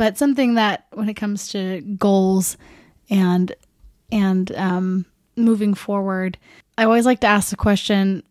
[0.00, 2.56] but something that when it comes to goals
[3.10, 3.54] and
[4.10, 5.04] and um,
[5.36, 6.38] moving forward,
[6.78, 8.22] I always like to ask the question,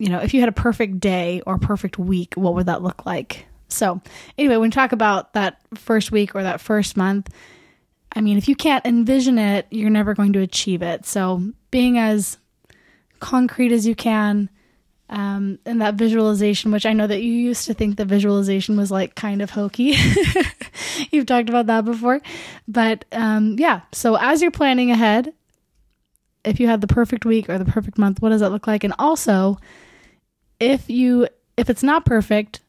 [0.00, 3.06] you know, if you had a perfect day or perfect week, what would that look
[3.06, 3.46] like?
[3.68, 4.00] So,
[4.36, 7.32] anyway, when we talk about that first week or that first month,
[8.16, 11.06] I mean, if you can't envision it, you're never going to achieve it.
[11.06, 12.38] So, being as
[13.20, 14.50] concrete as you can,
[15.08, 18.90] um, and that visualization, which I know that you used to think the visualization was
[18.90, 19.94] like kind of hokey.
[21.10, 22.20] You've talked about that before.
[22.66, 25.34] But um, yeah, so as you're planning ahead,
[26.44, 28.84] if you had the perfect week or the perfect month, what does that look like?
[28.84, 29.58] And also,
[30.58, 32.60] if you if it's not perfect,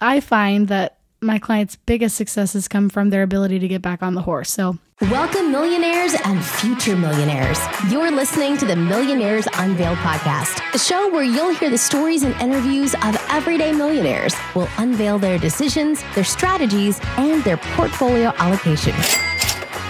[0.00, 4.14] I find that my clients' biggest successes come from their ability to get back on
[4.14, 4.50] the horse.
[4.50, 4.78] So,
[5.10, 7.58] welcome, millionaires and future millionaires.
[7.90, 12.34] You're listening to the Millionaires Unveiled podcast, a show where you'll hear the stories and
[12.40, 14.34] interviews of everyday millionaires.
[14.54, 18.94] We'll unveil their decisions, their strategies, and their portfolio allocation.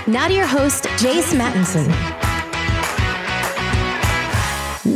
[0.07, 1.87] Now to your host, Jace Mattinson.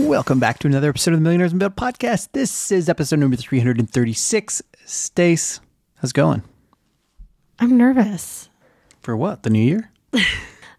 [0.07, 2.29] Welcome back to another episode of the Millionaires Unveiled podcast.
[2.33, 4.63] This is episode number 336.
[4.85, 5.61] Stace,
[6.01, 6.43] how's it going?
[7.59, 8.49] I'm nervous.
[9.01, 9.43] For what?
[9.43, 9.91] The new year?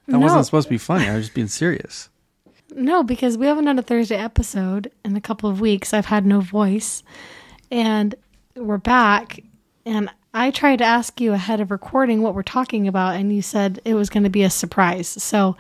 [0.08, 0.20] That No.
[0.20, 1.08] wasn't supposed to be funny.
[1.08, 2.10] I was just being serious.
[2.76, 5.94] No, because we haven't done a Thursday episode in a couple of weeks.
[5.94, 7.02] I've had no voice.
[7.70, 8.16] And
[8.56, 9.40] we're back.
[9.86, 13.42] And I tried to ask you ahead of recording what we're talking about, and you
[13.42, 15.08] said it was going to be a surprise.
[15.08, 15.56] So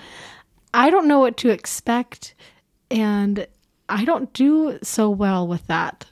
[0.73, 2.34] I don't know what to expect.
[2.90, 3.46] And
[3.88, 6.06] I don't do so well with that.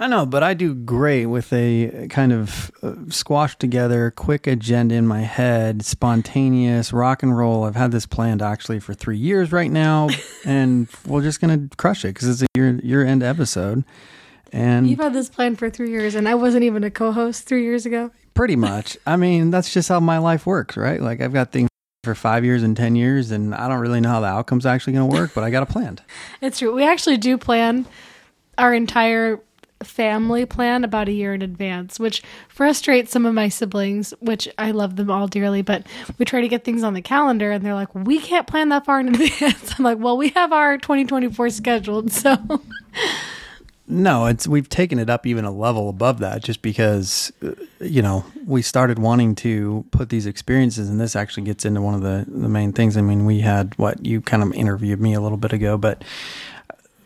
[0.00, 4.94] I know, but I do great with a kind of uh, squashed together, quick agenda
[4.94, 7.64] in my head, spontaneous rock and roll.
[7.64, 10.08] I've had this planned actually for three years right now,
[10.46, 13.84] and we're just gonna crush it because it's a year year end episode,
[14.52, 17.44] and You've had this planned for three years, and I wasn't even a co host
[17.46, 18.10] three years ago.
[18.32, 18.96] pretty much.
[19.06, 21.02] I mean, that's just how my life works, right?
[21.02, 21.68] Like I've got things
[22.04, 24.94] for five years and ten years, and I don't really know how the outcome's actually
[24.94, 26.00] gonna work, but I got a planned.
[26.40, 26.74] It's true.
[26.74, 27.84] We actually do plan
[28.56, 29.40] our entire
[29.82, 34.72] family plan about a year in advance, which frustrates some of my siblings, which I
[34.72, 35.86] love them all dearly, but
[36.18, 38.84] we try to get things on the calendar and they're like, we can't plan that
[38.84, 39.74] far in advance.
[39.78, 42.12] I'm like, well, we have our 2024 scheduled.
[42.12, 42.36] So
[43.92, 48.02] No, it's we've taken it up even a level above that just because uh, you
[48.02, 52.02] know, we started wanting to put these experiences and this actually gets into one of
[52.02, 52.96] the the main things.
[52.96, 56.04] I mean, we had what you kind of interviewed me a little bit ago, but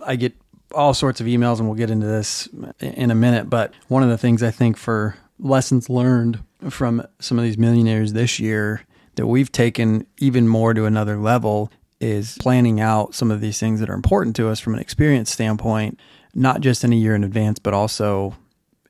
[0.06, 0.34] I get
[0.74, 2.48] all sorts of emails and we'll get into this
[2.80, 6.40] in a minute, but one of the things I think for lessons learned
[6.70, 8.82] from some of these millionaires this year
[9.16, 11.70] that we've taken even more to another level
[12.00, 15.30] is planning out some of these things that are important to us from an experience
[15.30, 15.98] standpoint,
[16.34, 18.34] not just in a year in advance, but also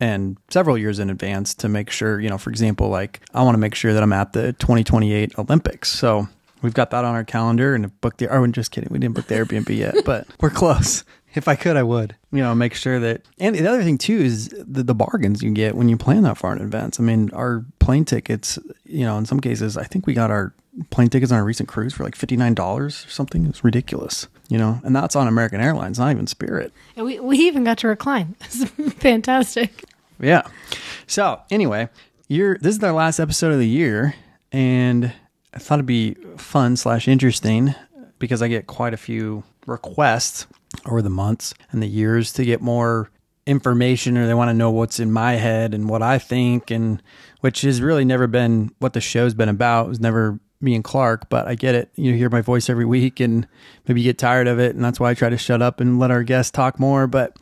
[0.01, 3.55] and several years in advance to make sure, you know, for example, like I want
[3.55, 5.91] to make sure that I'm at the 2028 Olympics.
[5.91, 6.29] So
[6.63, 8.89] we've got that on our calendar and booked the, oh, just kidding.
[8.91, 11.05] We didn't book the Airbnb yet, but we're close.
[11.35, 13.23] If I could, I would, you know, make sure that.
[13.39, 16.39] And the other thing too is the, the bargains you get when you plan that
[16.39, 17.01] far in advance.
[17.01, 20.55] I mean, our plane tickets, you know, in some cases, I think we got our
[20.91, 23.47] plane tickets on a recent cruise for like $59 or something.
[23.47, 26.73] It's ridiculous, you know, and that's on American Airlines, not even Spirit.
[26.97, 28.37] and we, we even got to recline.
[28.45, 28.65] It's
[28.95, 29.85] fantastic.
[30.21, 30.43] Yeah.
[31.07, 31.89] So anyway,
[32.29, 34.15] you're this is our last episode of the year,
[34.53, 35.13] and
[35.53, 37.75] I thought it'd be fun slash interesting
[38.19, 40.47] because I get quite a few requests
[40.87, 43.11] over the months and the years to get more
[43.47, 47.03] information or they want to know what's in my head and what I think and
[47.41, 49.87] which has really never been what the show's been about.
[49.87, 51.91] It was never me and Clark, but I get it.
[51.95, 53.47] You hear my voice every week and
[53.87, 55.99] maybe you get tired of it and that's why I try to shut up and
[55.99, 57.37] let our guests talk more, but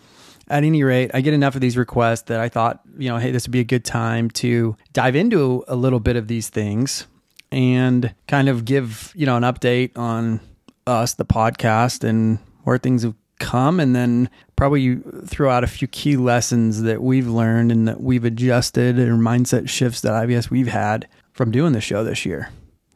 [0.48, 3.30] at any rate, I get enough of these requests that I thought, you know, hey,
[3.30, 7.06] this would be a good time to dive into a little bit of these things
[7.50, 10.40] and kind of give, you know, an update on
[10.86, 13.80] us, the podcast, and where things have come.
[13.80, 18.24] And then probably throw out a few key lessons that we've learned and that we've
[18.24, 22.50] adjusted or mindset shifts that I guess we've had from doing the show this year.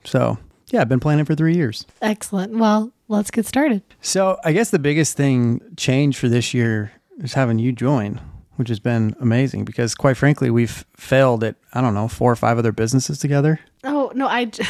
[0.04, 0.38] So,
[0.68, 1.84] yeah, I've been planning for three years.
[2.02, 2.56] Excellent.
[2.58, 3.82] Well, let's get started.
[4.00, 8.20] So I guess the biggest thing change for this year is having you join,
[8.56, 12.36] which has been amazing because quite frankly, we've failed at, I don't know, four or
[12.36, 13.58] five other businesses together.
[13.84, 14.44] Oh, no, I.
[14.46, 14.64] j-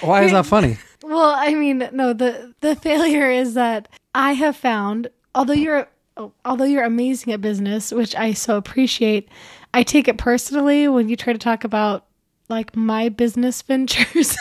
[0.00, 0.78] Why is that funny?
[1.02, 5.88] Well, I mean, no, the the failure is that I have found, although you're
[6.46, 9.28] although you're amazing at business, which I so appreciate,
[9.74, 12.06] I take it personally when you try to talk about
[12.48, 14.34] like my business ventures.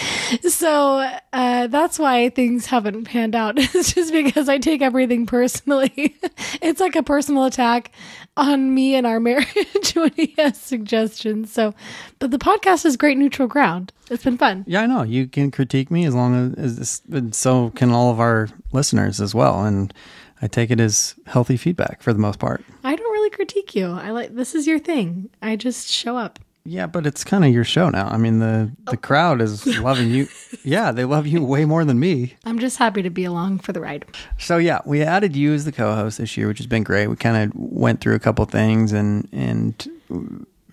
[0.48, 3.54] so uh, that's why things haven't panned out.
[3.58, 6.16] it's just because I take everything personally.
[6.62, 7.92] it's like a personal attack
[8.36, 11.52] on me and our marriage when he has suggestions.
[11.52, 11.74] So,
[12.18, 13.92] but the podcast is great neutral ground.
[14.10, 14.64] It's been fun.
[14.66, 15.02] Yeah, I know.
[15.02, 19.34] You can critique me as long as, as so can all of our listeners as
[19.34, 19.64] well.
[19.64, 19.92] And
[20.40, 22.64] I take it as healthy feedback for the most part.
[22.84, 23.92] I don't really critique you.
[23.92, 25.30] I like this is your thing.
[25.40, 26.38] I just show up.
[26.64, 28.08] Yeah, but it's kind of your show now.
[28.08, 28.96] I mean, the the oh.
[28.96, 30.28] crowd is loving you.
[30.64, 32.36] Yeah, they love you way more than me.
[32.44, 34.04] I'm just happy to be along for the ride.
[34.38, 37.08] So yeah, we added you as the co-host this year, which has been great.
[37.08, 39.88] We kind of went through a couple things and and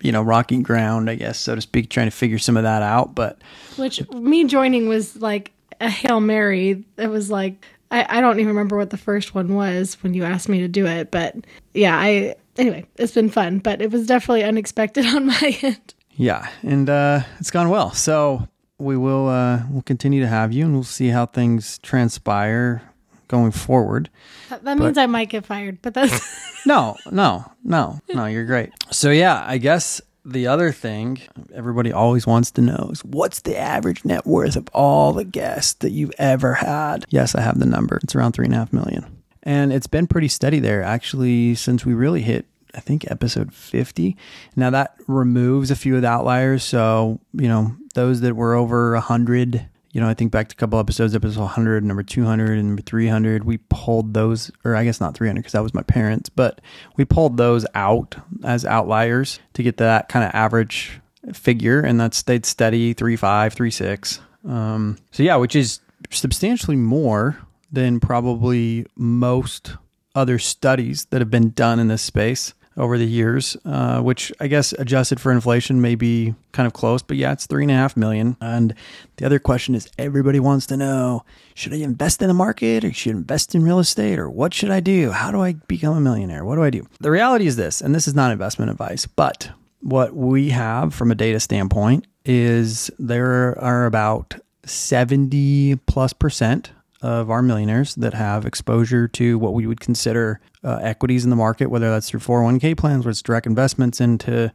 [0.00, 2.82] you know rocky ground, I guess, so to speak, trying to figure some of that
[2.82, 3.16] out.
[3.16, 3.38] But
[3.76, 5.50] Which me joining was like
[5.80, 6.84] a hail mary.
[6.96, 10.24] It was like I, I don't even remember what the first one was when you
[10.24, 11.34] asked me to do it, but
[11.74, 15.94] yeah, I anyway, it's been fun, but it was definitely unexpected on my end.
[16.12, 17.92] yeah, and uh, it's gone well.
[17.92, 18.48] So
[18.78, 22.82] we will uh, we'll continue to have you, and we'll see how things transpire
[23.28, 24.10] going forward.
[24.48, 28.26] That, that means I might get fired, but that's No, no, no, no.
[28.26, 28.70] You're great.
[28.90, 31.20] So yeah, I guess the other thing
[31.52, 35.74] everybody always wants to know is what's the average net worth of all the guests
[35.74, 37.04] that you've ever had?
[37.08, 37.98] Yes, I have the number.
[38.02, 41.84] It's around three and a half million, and it's been pretty steady there actually since
[41.84, 42.46] we really hit.
[42.72, 44.16] I think episode 50.
[44.54, 46.62] Now that removes a few of the outliers.
[46.62, 50.56] So, you know, those that were over 100, you know, I think back to a
[50.56, 53.44] couple episodes, episode 100, number 200, and number 300.
[53.44, 56.60] We pulled those, or I guess not 300 because that was my parents, but
[56.96, 58.14] we pulled those out
[58.44, 61.00] as outliers to get that kind of average
[61.32, 64.48] figure, and that stayed steady 3.5, 3.6.
[64.50, 67.38] Um, so, yeah, which is substantially more
[67.72, 69.76] than probably most
[70.14, 74.48] other studies that have been done in this space over the years, uh, which I
[74.48, 77.74] guess adjusted for inflation may be kind of close, but yeah, it's three and a
[77.74, 78.36] half million.
[78.40, 78.74] And
[79.16, 81.24] the other question is everybody wants to know
[81.54, 84.54] should I invest in the market or should I invest in real estate or what
[84.54, 85.10] should I do?
[85.10, 86.44] How do I become a millionaire?
[86.44, 86.88] What do I do?
[87.00, 89.50] The reality is this, and this is not investment advice, but
[89.80, 94.34] what we have from a data standpoint is there are about
[94.64, 96.72] 70 plus percent
[97.02, 101.36] of our millionaires that have exposure to what we would consider uh, equities in the
[101.36, 104.52] market, whether that's through 401k plans, where it's direct investments into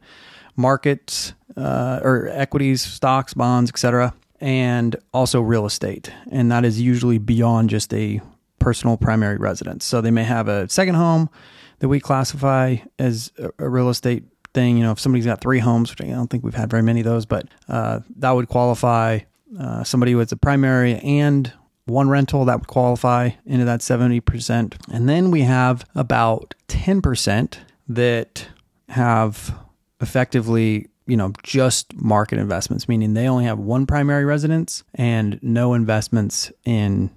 [0.56, 6.12] markets uh, or equities, stocks, bonds, etc., and also real estate.
[6.30, 8.20] And that is usually beyond just a
[8.58, 9.84] personal primary residence.
[9.84, 11.30] So they may have a second home
[11.78, 14.24] that we classify as a, a real estate
[14.54, 14.76] thing.
[14.76, 17.00] You know, if somebody's got three homes, which I don't think we've had very many
[17.00, 19.20] of those, but uh, that would qualify.
[19.58, 21.52] Uh, somebody with a primary and
[21.86, 24.74] one rental that would qualify into that 70%.
[24.92, 28.48] And then we have about 10% that
[28.88, 29.56] have
[30.00, 35.74] effectively, you know, just market investments, meaning they only have one primary residence and no
[35.74, 37.10] investments in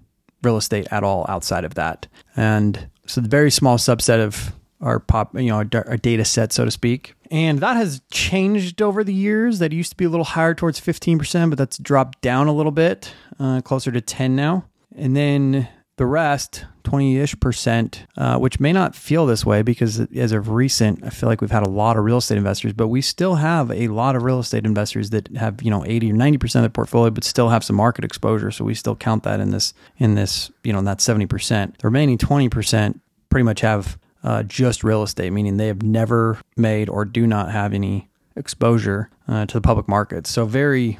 [0.43, 2.07] real estate at all outside of that.
[2.35, 5.65] And so the very small subset of our pop, you know, our,
[5.97, 7.13] data set, so to speak.
[7.31, 9.59] And that has changed over the years.
[9.59, 12.71] That used to be a little higher towards 15%, but that's dropped down a little
[12.71, 14.65] bit, uh, closer to 10 now.
[14.95, 15.67] And then
[15.97, 20.49] the rest, 20 ish percent, uh, which may not feel this way because as of
[20.49, 23.35] recent, I feel like we've had a lot of real estate investors, but we still
[23.35, 26.61] have a lot of real estate investors that have, you know, 80 or 90% of
[26.61, 28.49] their portfolio, but still have some market exposure.
[28.49, 31.77] So we still count that in this, in this, you know, in that 70%.
[31.77, 32.99] The remaining 20%
[33.29, 37.51] pretty much have uh, just real estate, meaning they have never made or do not
[37.51, 40.29] have any exposure uh, to the public markets.
[40.29, 40.99] So very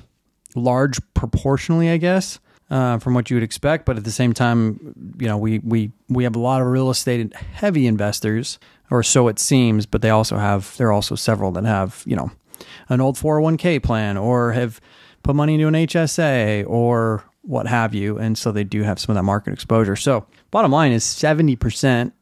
[0.55, 2.39] large proportionally, I guess,
[2.69, 3.85] uh, from what you would expect.
[3.85, 6.89] But at the same time, you know, we we we have a lot of real
[6.89, 8.59] estate heavy investors,
[8.91, 9.85] or so it seems.
[9.85, 12.31] But they also have there are also several that have you know
[12.89, 14.81] an old 401k plan or have
[15.23, 19.13] put money into an HSA or what have you, and so they do have some
[19.13, 19.95] of that market exposure.
[19.95, 22.13] So bottom line is seventy percent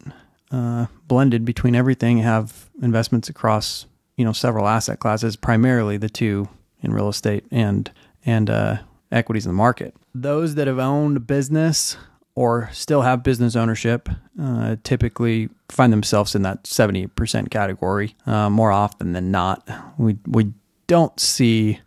[0.51, 3.85] uh, blended between everything have investments across
[4.15, 6.47] you know several asset classes primarily the two
[6.81, 7.91] in real estate and
[8.25, 8.77] and uh,
[9.11, 9.95] equities in the market.
[10.13, 11.97] Those that have owned business
[12.35, 18.71] or still have business ownership uh, typically find themselves in that 70% category uh, more
[18.71, 19.67] often than not.
[19.97, 20.53] We we
[20.87, 21.79] don't see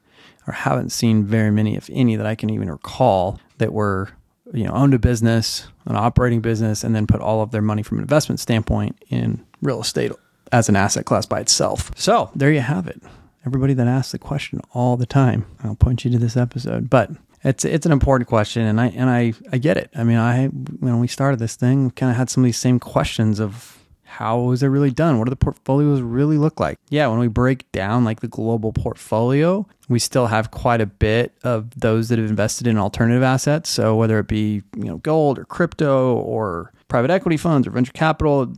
[0.46, 4.10] or haven't seen very many if any that I can even recall that were
[4.52, 7.82] you know owned a business an operating business and then put all of their money
[7.82, 10.12] from an investment standpoint in real estate
[10.52, 11.90] as an asset class by itself.
[11.96, 13.00] So there you have it.
[13.46, 16.90] Everybody that asks the question all the time i'll point you to this episode.
[16.90, 17.10] But
[17.42, 19.90] it's it's an important question and i and i i get it.
[19.94, 22.78] I mean i when we started this thing kind of had some of these same
[22.78, 23.79] questions of
[24.10, 25.18] how is it really done?
[25.18, 26.78] What do the portfolios really look like?
[26.90, 31.32] Yeah, when we break down like the global portfolio, we still have quite a bit
[31.44, 33.70] of those that have invested in alternative assets.
[33.70, 37.92] So whether it be, you know, gold or crypto or private equity funds or venture
[37.92, 38.52] capital,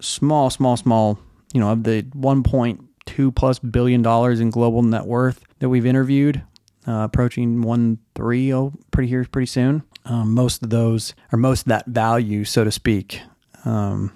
[0.00, 1.18] small, small, small,
[1.54, 6.42] you know, of the 1.2 plus billion dollars in global net worth that we've interviewed,
[6.86, 9.82] uh, approaching one three oh pretty here pretty soon.
[10.04, 13.20] Um, most of those, or most of that value, so to speak,
[13.64, 14.12] um,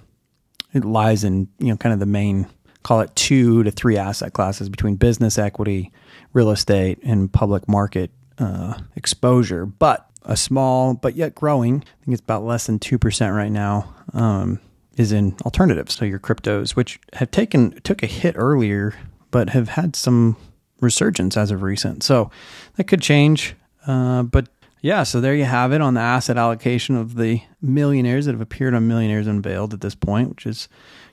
[0.73, 2.47] it lies in you know kind of the main
[2.83, 5.91] call it two to three asset classes between business equity,
[6.33, 9.65] real estate, and public market uh, exposure.
[9.65, 13.51] But a small but yet growing, I think it's about less than two percent right
[13.51, 14.59] now, um,
[14.97, 15.95] is in alternatives.
[15.95, 18.95] So your cryptos, which have taken took a hit earlier,
[19.31, 20.37] but have had some
[20.79, 22.03] resurgence as of recent.
[22.03, 22.31] So
[22.75, 23.55] that could change.
[23.85, 24.47] Uh, but
[24.81, 28.41] yeah, so there you have it on the asset allocation of the millionaires that have
[28.41, 30.67] appeared on Millionaires Unveiled at this point, which is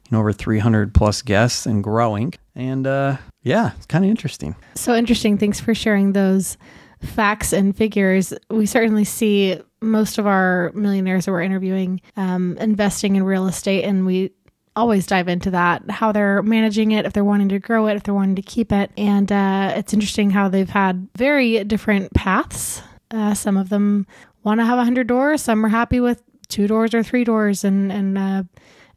[0.06, 2.32] you know over 300 plus guests and growing.
[2.54, 4.56] And uh, yeah, it's kind of interesting.
[4.74, 5.36] So interesting.
[5.36, 6.56] Thanks for sharing those
[7.02, 8.32] facts and figures.
[8.50, 13.84] We certainly see most of our millionaires that we're interviewing um, investing in real estate,
[13.84, 14.32] and we
[14.76, 18.04] always dive into that how they're managing it if they're wanting to grow it if
[18.04, 22.80] they're wanting to keep it and uh, it's interesting how they've had very different paths
[23.10, 24.06] uh, some of them
[24.42, 25.42] want to have a hundred doors.
[25.42, 28.42] Some are happy with two doors or three doors, and and uh,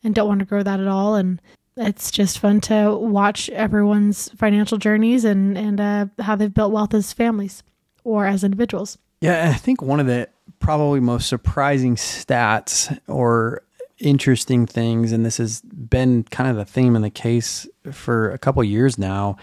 [0.03, 1.15] and don't want to grow that at all.
[1.15, 1.41] And
[1.77, 6.93] it's just fun to watch everyone's financial journeys and and uh, how they've built wealth
[6.93, 7.63] as families
[8.03, 8.97] or as individuals.
[9.21, 13.63] Yeah, I think one of the probably most surprising stats or
[13.99, 18.37] interesting things, and this has been kind of the theme in the case for a
[18.37, 19.37] couple years now,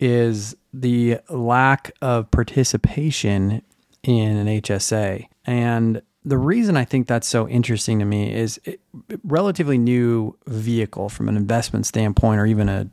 [0.00, 3.62] is the lack of participation
[4.02, 5.28] in an HSA.
[5.44, 8.80] And the reason I think that's so interesting to me is it,
[9.24, 12.88] relatively new vehicle from an investment standpoint or even a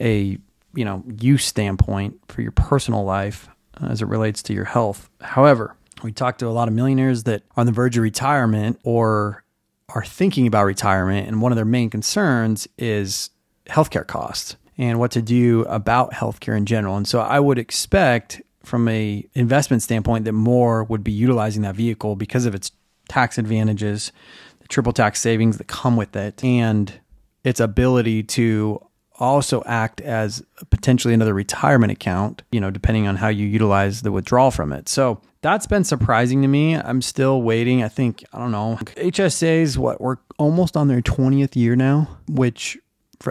[0.00, 0.38] a
[0.74, 3.48] you know use standpoint for your personal life
[3.80, 5.08] uh, as it relates to your health.
[5.20, 8.80] However, we talked to a lot of millionaires that are on the verge of retirement
[8.84, 9.44] or
[9.88, 13.30] are thinking about retirement and one of their main concerns is
[13.66, 16.96] healthcare costs and what to do about healthcare in general.
[16.96, 21.74] And so I would expect from a investment standpoint that more would be utilizing that
[21.74, 22.72] vehicle because of its
[23.08, 24.12] tax advantages,
[24.60, 27.00] the triple tax savings that come with it, and
[27.44, 28.80] its ability to
[29.18, 34.10] also act as potentially another retirement account, you know, depending on how you utilize the
[34.10, 34.88] withdrawal from it.
[34.88, 36.74] So that's been surprising to me.
[36.76, 37.82] I'm still waiting.
[37.82, 42.78] I think, I don't know, HSAs, what, we're almost on their 20th year now, which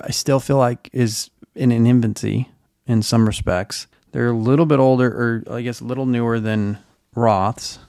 [0.01, 2.49] I still feel like is in an infancy
[2.85, 3.87] in some respects.
[4.11, 6.77] They're a little bit older, or I guess a little newer than
[7.15, 7.79] Roths.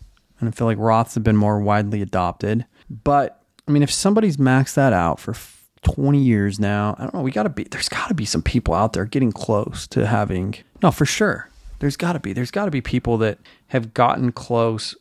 [0.41, 2.67] And I feel like Roths have been more widely adopted.
[2.91, 5.35] But I mean, if somebody's maxed that out for
[5.83, 8.43] 20 years now, I don't know, we got to be, there's got to be some
[8.43, 11.49] people out there getting close to having, no, for sure.
[11.79, 13.39] There's got to be, there's got to be people that
[13.69, 14.95] have gotten close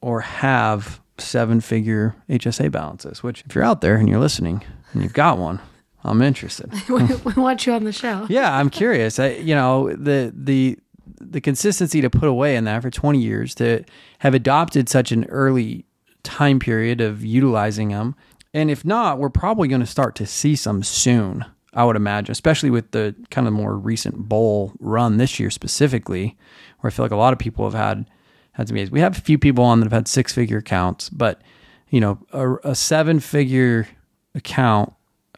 [0.00, 5.02] or have seven figure HSA balances, which if you're out there and you're listening and
[5.02, 5.60] you've got one,
[6.08, 6.72] I'm interested.
[6.88, 8.26] we want you on the show.
[8.30, 9.18] yeah, I'm curious.
[9.18, 10.78] I, you know, the the
[11.20, 13.84] the consistency to put away in that for 20 years to
[14.20, 15.84] have adopted such an early
[16.22, 18.14] time period of utilizing them.
[18.54, 21.44] And if not, we're probably going to start to see some soon.
[21.74, 26.36] I would imagine, especially with the kind of more recent bull run this year specifically,
[26.80, 28.08] where I feel like a lot of people have had
[28.52, 28.76] had some.
[28.90, 31.42] We have a few people on that have had six figure accounts, but
[31.90, 33.88] you know, a, a seven figure
[34.34, 34.92] account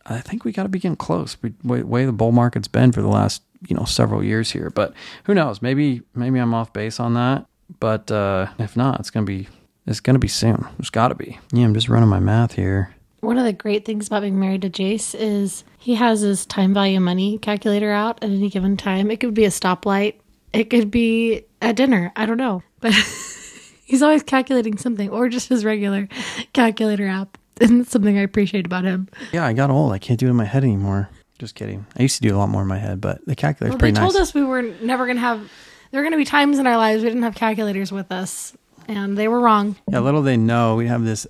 [0.06, 1.36] I think we got to be getting close.
[1.62, 4.94] Way, way the bull market's been for the last you know several years here, but
[5.24, 5.60] who knows?
[5.62, 7.46] Maybe maybe I'm off base on that.
[7.78, 9.48] But uh, if not, it's gonna be
[9.86, 10.66] it's gonna be soon.
[10.78, 11.38] There's got to be.
[11.52, 12.94] Yeah, I'm just running my math here.
[13.20, 16.72] One of the great things about being married to Jace is he has his time
[16.72, 19.10] value money calculator out at any given time.
[19.10, 20.14] It could be a stoplight.
[20.52, 22.12] It could be at dinner.
[22.16, 22.92] I don't know, but
[23.84, 26.08] he's always calculating something, or just his regular
[26.52, 27.36] calculator app.
[27.60, 29.08] And it's something I appreciate about him.
[29.32, 29.92] Yeah, I got old.
[29.92, 31.08] I can't do it in my head anymore.
[31.38, 31.86] Just kidding.
[31.98, 33.92] I used to do a lot more in my head, but the calculator's well, pretty
[33.92, 34.12] they nice.
[34.12, 35.50] They told us we were never going to have.
[35.90, 38.54] There were going to be times in our lives we didn't have calculators with us,
[38.86, 39.76] and they were wrong.
[39.90, 41.26] Yeah, little they know we have this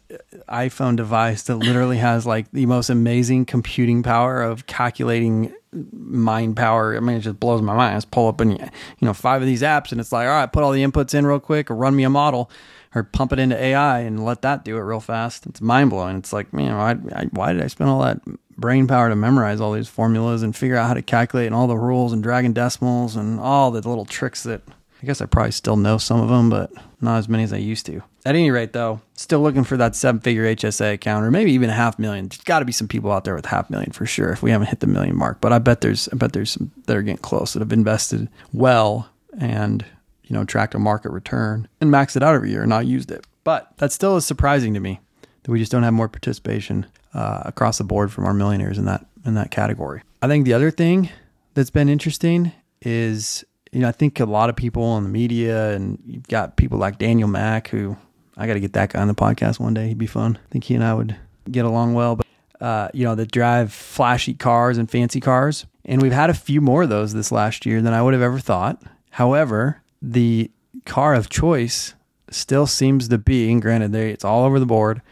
[0.49, 6.97] iPhone device that literally has like the most amazing computing power of calculating mind power.
[6.97, 7.95] I mean, it just blows my mind.
[7.95, 10.35] I just pull up and you know five of these apps, and it's like, all
[10.35, 12.51] right, put all the inputs in real quick, or run me a model
[12.95, 15.47] or pump it into AI and let that do it real fast.
[15.47, 16.17] It's mind blowing.
[16.17, 18.21] It's like, man, why, why did I spend all that
[18.57, 21.67] brain power to memorize all these formulas and figure out how to calculate and all
[21.67, 24.63] the rules and dragging decimals and all the little tricks that
[25.03, 26.71] I guess I probably still know some of them, but
[27.01, 28.03] not as many as I used to.
[28.27, 31.71] At any rate, though, still looking for that seven figure HSA account or maybe even
[31.71, 32.29] a half million.
[32.29, 34.51] There's got to be some people out there with half million for sure if we
[34.51, 35.41] haven't hit the million mark.
[35.41, 38.29] But I bet there's I bet there's some that are getting close that have invested
[38.53, 39.87] well and
[40.31, 43.11] you know tracked a market return and maxed it out every year and not used
[43.11, 43.27] it.
[43.43, 45.01] But that still is surprising to me
[45.43, 48.85] that we just don't have more participation uh, across the board from our millionaires in
[48.85, 50.03] that in that category.
[50.23, 51.11] I think the other thing
[51.55, 55.75] that's been interesting is you know I think a lot of people in the media
[55.75, 57.97] and you've got people like Daniel Mac who
[58.37, 59.89] I got to get that guy on the podcast one day.
[59.89, 60.39] He'd be fun.
[60.43, 61.17] I think he and I would
[61.51, 62.17] get along well.
[62.17, 62.27] But
[62.61, 66.61] uh, you know, that drive flashy cars and fancy cars, and we've had a few
[66.61, 68.81] more of those this last year than I would have ever thought.
[69.11, 70.51] However, the
[70.85, 71.95] car of choice
[72.31, 75.03] still seems to be, and granted, they, it's all over the board,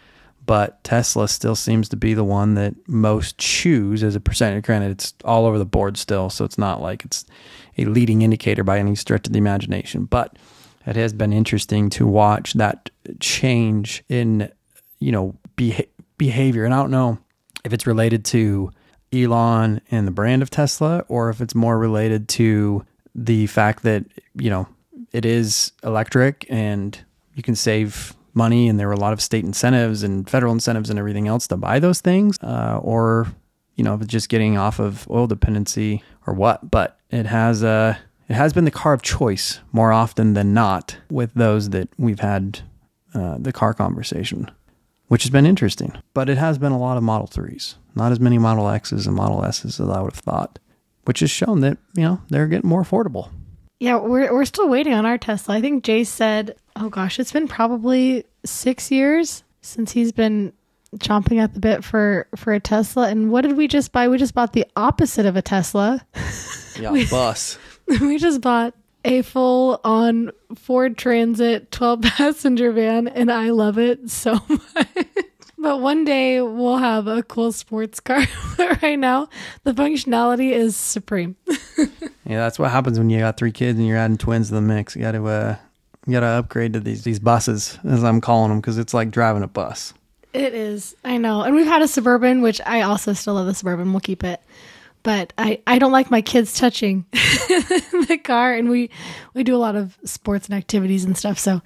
[0.47, 4.65] but Tesla still seems to be the one that most choose as a percentage.
[4.65, 7.27] Granted, it's all over the board still, so it's not like it's
[7.77, 10.07] a leading indicator by any stretch of the imagination.
[10.07, 10.39] But
[10.87, 12.89] it has been interesting to watch that
[13.21, 14.51] change in,
[15.01, 15.85] you know, beha-
[16.17, 16.65] behavior.
[16.65, 17.19] And I don't know
[17.63, 18.71] if it's related to
[19.13, 24.07] Elon and the brand of Tesla or if it's more related to the fact that,
[24.35, 24.67] you know,
[25.13, 29.45] it is electric and you can save money and there were a lot of state
[29.45, 33.27] incentives and federal incentives and everything else to buy those things uh, or
[33.77, 36.71] you know just getting off of oil dependency or what.
[36.71, 37.97] But it has uh
[38.29, 42.21] it has been the car of choice more often than not with those that we've
[42.21, 42.61] had
[43.15, 44.51] uh, the car conversation
[45.09, 45.97] which has been interesting.
[46.13, 49.17] But it has been a lot of model 3s not as many model x's and
[49.17, 50.59] model s's as i would have thought
[51.05, 53.31] which has shown that you know they're getting more affordable
[53.81, 55.55] Yeah, we're we're still waiting on our Tesla.
[55.57, 60.53] I think Jay said, "Oh gosh, it's been probably six years since he's been
[60.97, 64.09] chomping at the bit for for a Tesla." And what did we just buy?
[64.09, 66.05] We just bought the opposite of a Tesla.
[66.79, 67.57] yeah bus
[68.01, 74.11] we just bought a full on Ford Transit 12 passenger van, and I love it
[74.11, 75.07] so much.
[75.57, 78.23] But one day we'll have a cool sports car.
[78.57, 79.29] but right now,
[79.65, 81.37] the functionality is supreme.
[82.29, 84.61] Yeah, that's what happens when you got three kids and you're adding twins to the
[84.61, 84.95] mix.
[84.95, 85.57] You got to uh,
[86.07, 89.11] you got to upgrade to these these buses, as I'm calling them, because it's like
[89.11, 89.95] driving a bus.
[90.35, 90.95] It is.
[91.05, 91.43] I know.
[91.43, 93.93] And we've had a Suburban, which I also still love the Suburban.
[93.93, 94.41] We'll keep it.
[95.03, 98.53] But I, I don't like my kids touching the car.
[98.53, 98.91] And we,
[99.33, 101.39] we do a lot of sports and activities and stuff.
[101.39, 101.63] So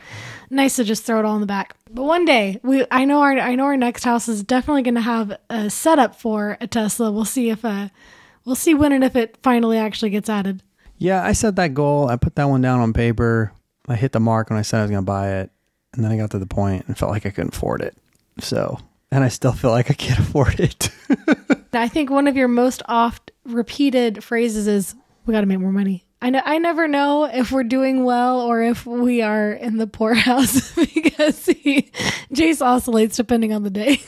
[0.49, 1.75] nice to just throw it all in the back.
[1.91, 4.95] But one day we, I know our, I know our next house is definitely going
[4.95, 7.11] to have a setup for a Tesla.
[7.11, 7.89] We'll see if, uh,
[8.45, 10.63] we'll see when and if it finally actually gets added.
[10.99, 12.09] Yeah, I set that goal.
[12.09, 13.53] I put that one down on paper.
[13.89, 15.51] I hit the mark when I said I was going to buy it,
[15.93, 17.97] and then I got to the point and felt like I couldn't afford it.
[18.39, 18.79] So,
[19.11, 20.91] and I still feel like I can't afford it.
[21.73, 24.95] I think one of your most oft repeated phrases is
[25.27, 26.41] "We got to make more money." I know.
[26.45, 31.47] I never know if we're doing well or if we are in the poorhouse because
[31.47, 31.91] he,
[32.33, 34.01] Jace oscillates depending on the day.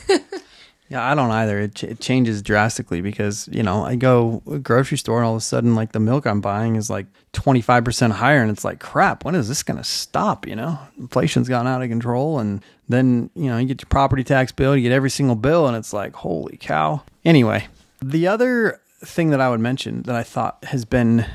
[0.94, 1.58] Yeah, I don't either.
[1.58, 5.38] It, ch- it changes drastically because you know I go grocery store and all of
[5.38, 8.78] a sudden like the milk I'm buying is like 25 percent higher, and it's like
[8.78, 9.24] crap.
[9.24, 10.46] When is this going to stop?
[10.46, 14.22] You know, inflation's gone out of control, and then you know you get your property
[14.22, 17.02] tax bill, you get every single bill, and it's like holy cow.
[17.24, 17.66] Anyway,
[18.00, 21.26] the other thing that I would mention that I thought has been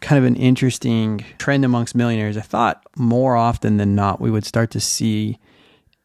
[0.00, 2.36] kind of an interesting trend amongst millionaires.
[2.36, 5.40] I thought more often than not we would start to see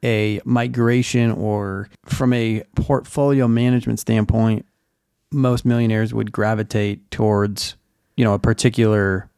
[0.05, 4.65] a migration or from a portfolio management standpoint,
[5.31, 7.75] most millionaires would gravitate towards,
[8.15, 9.29] you know, a particular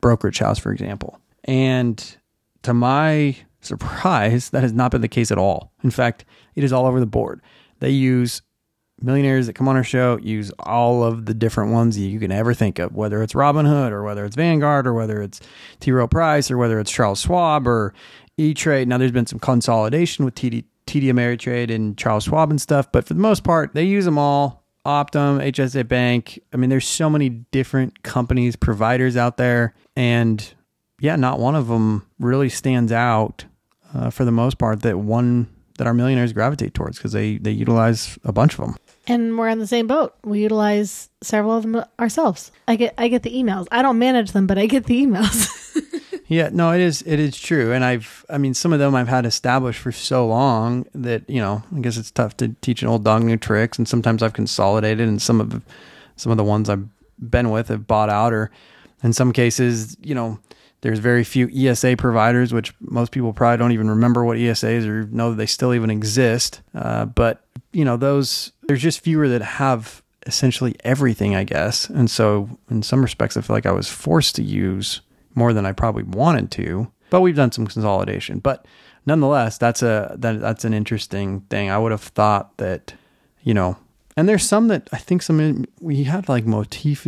[0.00, 1.18] brokerage house, for example.
[1.44, 2.16] And
[2.62, 5.72] to my surprise, that has not been the case at all.
[5.82, 7.42] In fact, it is all over the board.
[7.80, 8.42] They use
[9.00, 12.54] millionaires that come on our show use all of the different ones you can ever
[12.54, 15.40] think of, whether it's Robinhood or whether it's Vanguard or whether it's
[15.80, 15.90] T.
[15.90, 17.92] Rowe Price or whether it's Charles Schwab or
[18.42, 18.88] E Trade.
[18.88, 23.06] Now, there's been some consolidation with TD, TD Ameritrade and Charles Schwab and stuff, but
[23.06, 24.64] for the most part, they use them all.
[24.84, 26.40] Optum, HSA Bank.
[26.52, 30.54] I mean, there's so many different companies, providers out there, and
[31.00, 33.44] yeah, not one of them really stands out
[33.94, 37.52] uh, for the most part that one that our millionaires gravitate towards because they they
[37.52, 38.76] utilize a bunch of them.
[39.06, 40.14] and we're on the same boat.
[40.24, 42.50] We utilize several of them ourselves.
[42.66, 43.68] I get I get the emails.
[43.70, 45.48] I don't manage them, but I get the emails.
[46.32, 49.08] Yeah, no, it is it is true, and I've I mean some of them I've
[49.08, 52.88] had established for so long that you know I guess it's tough to teach an
[52.88, 55.62] old dog new tricks, and sometimes I've consolidated, and some of
[56.16, 58.50] some of the ones I've been with have bought out, or
[59.02, 60.38] in some cases, you know,
[60.80, 64.86] there's very few ESA providers, which most people probably don't even remember what ESA is
[64.86, 66.62] or know that they still even exist.
[66.74, 72.10] Uh, but you know, those there's just fewer that have essentially everything, I guess, and
[72.10, 75.02] so in some respects, I feel like I was forced to use
[75.34, 76.90] more than I probably wanted to.
[77.10, 78.38] But we've done some consolidation.
[78.38, 78.66] But
[79.06, 81.70] nonetheless, that's a that that's an interesting thing.
[81.70, 82.94] I would have thought that,
[83.42, 83.76] you know,
[84.16, 87.06] and there's some that I think some we had like motif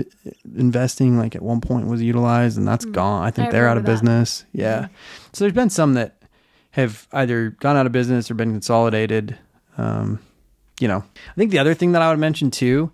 [0.56, 3.24] investing like at one point was utilized and that's gone.
[3.24, 3.92] I think I they're out of that.
[3.92, 4.44] business.
[4.52, 4.88] Yeah.
[5.32, 6.22] So there's been some that
[6.72, 9.38] have either gone out of business or been consolidated.
[9.78, 10.18] Um,
[10.80, 12.90] you know, I think the other thing that I would mention too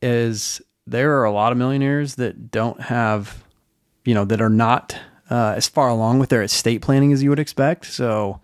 [0.00, 3.44] is there are a lot of millionaires that don't have,
[4.08, 4.96] you know, that are not
[5.28, 7.84] uh, as far along with their estate planning as you would expect.
[7.84, 8.40] So,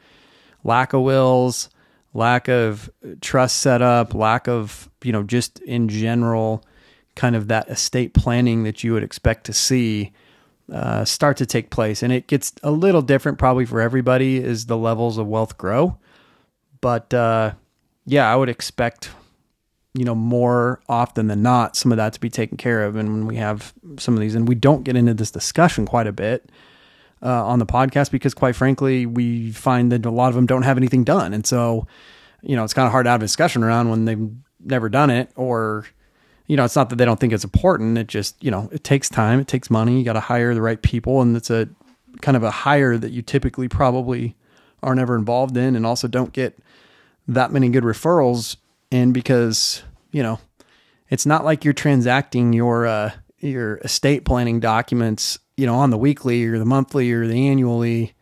[0.62, 1.70] lack of wills,
[2.12, 2.90] lack of
[3.22, 6.62] trust setup, lack of, you know, just in general,
[7.16, 10.12] kind of that estate planning that you would expect to see
[10.70, 12.02] uh, start to take place.
[12.02, 15.96] And it gets a little different probably for everybody as the levels of wealth grow.
[16.82, 17.52] But uh,
[18.04, 19.08] yeah, I would expect,
[19.94, 22.96] you know, more often than not, some of that to be taken care of.
[22.96, 26.08] And when we have some of these, and we don't get into this discussion quite
[26.08, 26.50] a bit
[27.22, 30.62] uh, on the podcast because, quite frankly, we find that a lot of them don't
[30.62, 31.32] have anything done.
[31.32, 31.86] And so,
[32.42, 34.30] you know, it's kind of hard to have a discussion around when they've
[34.60, 35.86] never done it or,
[36.48, 37.96] you know, it's not that they don't think it's important.
[37.96, 39.98] It just, you know, it takes time, it takes money.
[39.98, 41.22] You got to hire the right people.
[41.22, 41.68] And it's a
[42.20, 44.34] kind of a hire that you typically probably
[44.82, 46.58] are never involved in and also don't get
[47.28, 48.56] that many good referrals
[48.94, 50.38] in because, you know,
[51.08, 55.98] it's not like you're transacting your, uh, your estate planning documents, you know, on the
[55.98, 58.14] weekly or the monthly or the annually.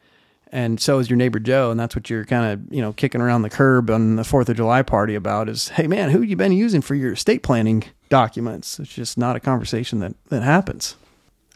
[0.51, 1.71] And so is your neighbor Joe.
[1.71, 4.49] And that's what you're kind of, you know, kicking around the curb on the 4th
[4.49, 7.85] of July party about is, hey, man, who you been using for your estate planning
[8.09, 8.79] documents?
[8.79, 10.97] It's just not a conversation that, that happens.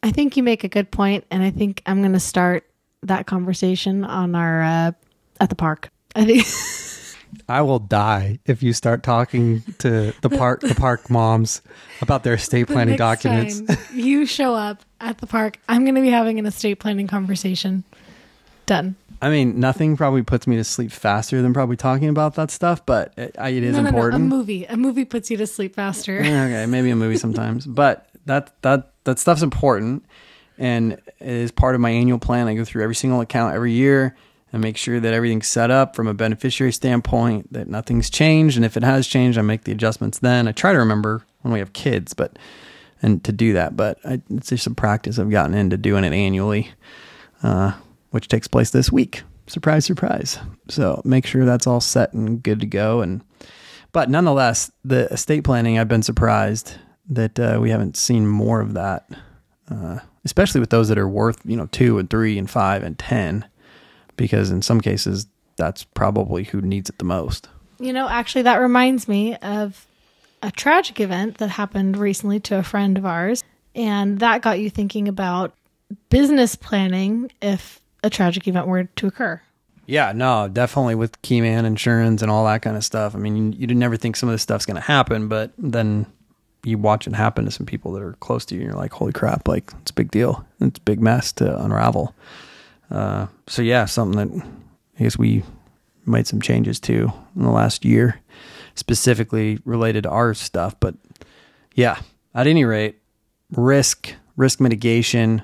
[0.02, 2.70] I think you make a good point, and I think I'm going to start
[3.02, 4.92] that conversation on our uh,
[5.40, 5.90] at the park.
[6.14, 6.44] I think
[7.49, 11.62] I will die if you start talking to the park the park moms
[12.01, 13.62] about their estate planning documents.
[13.92, 17.85] you show up at the park, I'm going to be having an estate planning conversation.
[18.66, 18.96] Done.
[19.22, 22.85] I mean, nothing probably puts me to sleep faster than probably talking about that stuff,
[22.85, 24.16] but it, I- it is no, no, no.
[24.16, 24.64] A movie.
[24.66, 26.18] A movie puts you to sleep faster.
[26.20, 30.05] okay, maybe a movie sometimes, but that that that stuff's important,
[30.59, 32.49] and it is part of my annual plan.
[32.49, 34.16] I go through every single account every year
[34.57, 38.64] and make sure that everything's set up from a beneficiary standpoint, that nothing's changed, and
[38.64, 40.19] if it has changed, I make the adjustments.
[40.19, 42.38] Then I try to remember when we have kids, but
[43.03, 46.14] and to do that, but I, it's just a practice I've gotten into doing it
[46.14, 46.71] annually,
[47.42, 47.73] uh,
[48.12, 49.25] which takes place this week.
[49.47, 50.38] Surprise, surprise.
[50.69, 53.23] So make sure that's all set and good to go, and
[53.92, 56.77] but nonetheless, the estate planning, I've been surprised
[57.11, 59.07] that uh, we haven't seen more of that,
[59.71, 62.99] uh, especially with those that are worth, you know, two and three and five and
[62.99, 63.45] 10,
[64.16, 65.26] because in some cases,
[65.57, 67.48] that's probably who needs it the most.
[67.79, 69.87] You know, actually, that reminds me of
[70.42, 73.42] a tragic event that happened recently to a friend of ours.
[73.74, 75.55] And that got you thinking about
[76.09, 79.40] business planning if a tragic event were to occur.
[79.87, 83.14] Yeah, no, definitely with Keyman insurance and all that kind of stuff.
[83.14, 86.07] I mean, you, you never think some of this stuff's going to happen, but then
[86.64, 88.92] you watch it happen to some people that are close to you, and you're like,
[88.92, 90.44] holy crap, like it's a big deal.
[90.61, 92.14] It's a big mess to unravel.
[92.90, 94.46] Uh, so yeah, something that
[94.99, 95.42] I guess we
[96.05, 98.20] made some changes to in the last year,
[98.75, 100.79] specifically related to our stuff.
[100.79, 100.94] But
[101.75, 102.01] yeah,
[102.35, 103.01] at any rate,
[103.51, 105.42] risk, risk mitigation,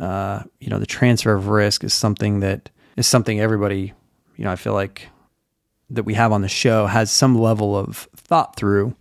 [0.00, 3.92] uh, you know, the transfer of risk is something that is something everybody,
[4.36, 5.08] you know, I feel like
[5.90, 8.94] that we have on the show has some level of thought through.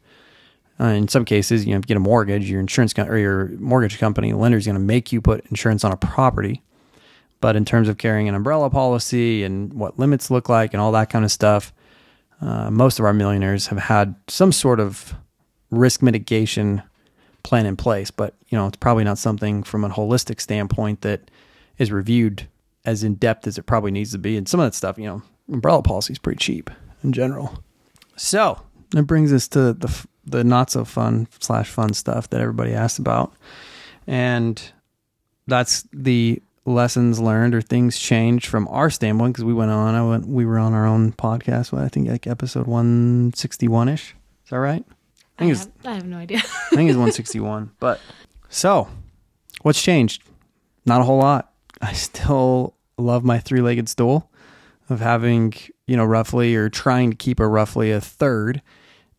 [0.80, 3.48] Uh, in some cases, you know, you get a mortgage, your insurance co- or your
[3.60, 6.62] mortgage company lender is going to make you put insurance on a property.
[7.46, 10.92] But in terms of carrying an umbrella policy and what limits look like and all
[10.94, 11.72] that kind of stuff,
[12.42, 15.14] uh, most of our millionaires have had some sort of
[15.70, 16.82] risk mitigation
[17.44, 18.10] plan in place.
[18.10, 21.30] But you know, it's probably not something from a holistic standpoint that
[21.78, 22.48] is reviewed
[22.84, 24.38] as in depth as it probably needs to be.
[24.38, 26.72] And some of that stuff, you know, umbrella policy is pretty cheap
[27.04, 27.64] in general.
[28.16, 32.74] So that brings us to the the not so fun slash fun stuff that everybody
[32.74, 33.36] asked about,
[34.08, 34.60] and
[35.46, 39.96] that's the lessons learned or things changed from our standpoint because we went on.
[39.96, 40.28] I went.
[40.28, 41.72] We were on our own podcast.
[41.72, 44.16] What I think like episode one sixty one ish.
[44.44, 44.84] Is that right?
[45.38, 46.38] I I think it's have, I have no idea.
[46.38, 47.72] I think it's 161.
[47.80, 48.00] But
[48.50, 48.88] so,
[49.64, 50.24] what's changed?
[50.86, 51.52] Not a whole lot.
[51.82, 54.32] I still love my three-legged stool
[54.90, 55.54] of having,
[55.88, 58.62] you know, roughly or trying to keep a roughly a third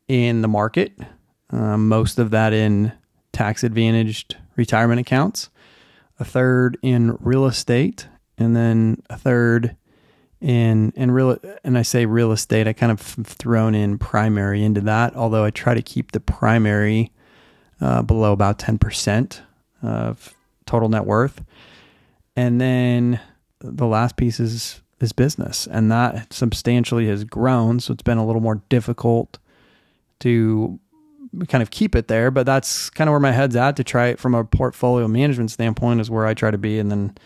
[0.08, 0.92] in the market.
[1.50, 2.92] Um, most of that in
[3.32, 5.50] tax advantaged retirement accounts,
[6.18, 9.76] a third in real estate, and then a third
[10.40, 14.80] in in real and I say real estate, I kind of thrown in primary into
[14.82, 15.16] that.
[15.16, 17.12] Although I try to keep the primary
[17.80, 19.42] uh, below about ten percent
[19.82, 20.34] of
[20.66, 21.42] total net worth,
[22.34, 23.20] and then
[23.60, 27.80] the last piece is is business, and that substantially has grown.
[27.80, 29.38] So it's been a little more difficult
[30.20, 30.78] to
[31.48, 34.08] kind of keep it there, but that's kind of where my head's at to try
[34.08, 37.16] it from a portfolio management standpoint is where I try to be and then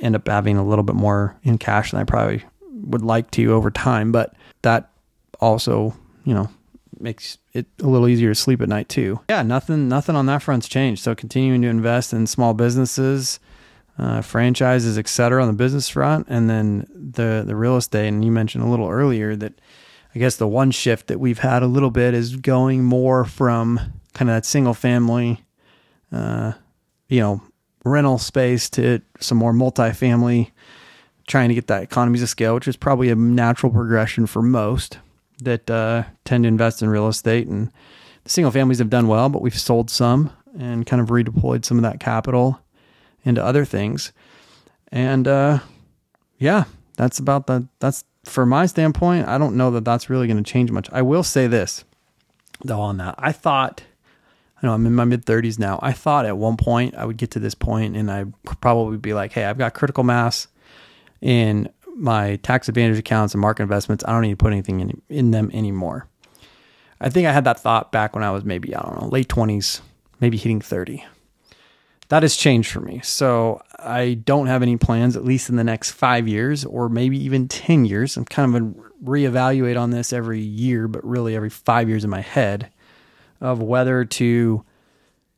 [0.00, 3.52] end up having a little bit more in cash than I probably would like to
[3.52, 4.90] over time, but that
[5.40, 6.48] also, you know,
[7.00, 9.20] makes it a little easier to sleep at night too.
[9.28, 11.02] Yeah, nothing nothing on that front's changed.
[11.02, 13.38] So continuing to invest in small businesses,
[13.98, 15.42] uh, franchises, etc.
[15.42, 18.08] on the business front, and then the the real estate.
[18.08, 19.60] And you mentioned a little earlier that
[20.14, 23.78] I guess the one shift that we've had a little bit is going more from
[24.14, 25.44] kind of that single family,
[26.10, 26.52] uh,
[27.08, 27.42] you know,
[27.84, 30.50] rental space to some more multifamily,
[31.26, 34.98] trying to get that economies of scale, which is probably a natural progression for most
[35.42, 37.46] that uh, tend to invest in real estate.
[37.46, 37.70] And
[38.24, 41.76] the single families have done well, but we've sold some and kind of redeployed some
[41.78, 42.60] of that capital
[43.24, 44.12] into other things.
[44.90, 45.60] And uh,
[46.38, 46.64] yeah,
[46.96, 50.50] that's about the that's from my standpoint, I don't know that that's really going to
[50.50, 50.88] change much.
[50.92, 51.84] I will say this,
[52.64, 53.14] though, on that.
[53.18, 53.82] I thought,
[54.60, 55.78] I know I'm in my mid 30s now.
[55.82, 59.14] I thought at one point I would get to this point and I'd probably be
[59.14, 60.48] like, hey, I've got critical mass
[61.20, 64.04] in my tax advantage accounts and market investments.
[64.06, 66.06] I don't need to put anything in, in them anymore.
[67.00, 69.28] I think I had that thought back when I was maybe, I don't know, late
[69.28, 69.80] 20s,
[70.20, 71.04] maybe hitting 30
[72.08, 73.00] that has changed for me.
[73.02, 77.22] So I don't have any plans, at least in the next five years or maybe
[77.22, 78.16] even 10 years.
[78.16, 78.62] I'm kind of
[79.04, 82.70] reevaluate on this every year, but really every five years in my head
[83.40, 84.64] of whether to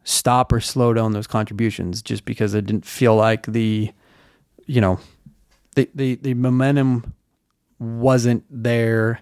[0.05, 3.91] stop or slow down those contributions just because I didn't feel like the,
[4.67, 5.01] you know,
[5.75, 7.15] the, the, the momentum
[7.79, 9.21] wasn't there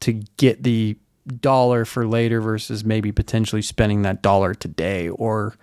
[0.00, 0.96] to get the
[1.40, 5.56] dollar for later versus maybe potentially spending that dollar today or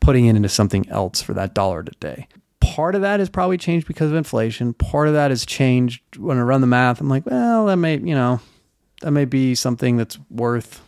[0.00, 2.28] putting it into something else for that dollar today.
[2.60, 4.72] Part of that has probably changed because of inflation.
[4.72, 7.00] Part of that has changed when I run the math.
[7.00, 8.40] I'm like, well, that may, you know,
[9.02, 10.80] that may be something that's worth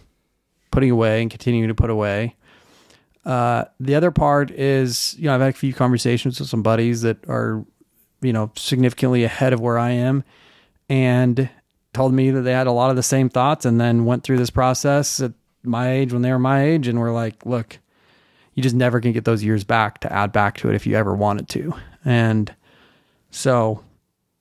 [0.71, 2.37] putting away and continuing to put away.
[3.25, 7.03] Uh, the other part is, you know, I've had a few conversations with some buddies
[7.03, 7.64] that are,
[8.23, 10.25] you know, significantly ahead of where I am
[10.88, 11.51] and
[11.92, 14.38] told me that they had a lot of the same thoughts and then went through
[14.38, 15.33] this process at
[15.64, 17.79] my age when they were my age and were like, look,
[18.57, 20.97] you just never can get those years back to add back to it if you
[20.97, 21.75] ever wanted to.
[22.05, 22.53] And
[23.31, 23.85] so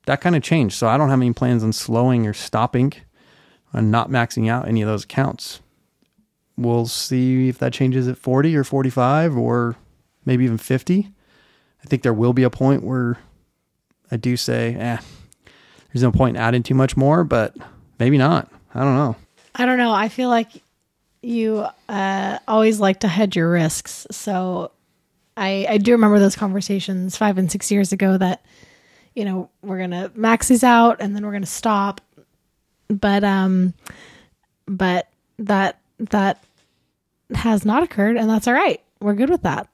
[0.05, 0.75] that kind of changed.
[0.75, 2.93] So I don't have any plans on slowing or stopping
[3.73, 5.59] and not maxing out any of those accounts.
[6.57, 9.75] We'll see if that changes at 40 or 45 or
[10.23, 11.11] maybe even 50.
[11.83, 13.17] I think there will be a point where
[14.09, 14.97] I do say, eh,
[15.91, 17.53] there's no point in adding too much more, but
[17.99, 18.49] maybe not.
[18.73, 19.17] I don't know.
[19.55, 19.91] I don't know.
[19.91, 20.49] I feel like
[21.25, 24.05] you uh, always like to hedge your risks.
[24.11, 24.71] So
[25.35, 28.45] I, I do remember those conversations five and six years ago that,
[29.15, 31.99] you know, we're going to max these out and then we're going to stop.
[32.89, 33.73] But, um,
[34.67, 35.07] but
[35.39, 36.43] that, that
[37.33, 38.81] has not occurred and that's all right.
[38.99, 39.67] We're good with that.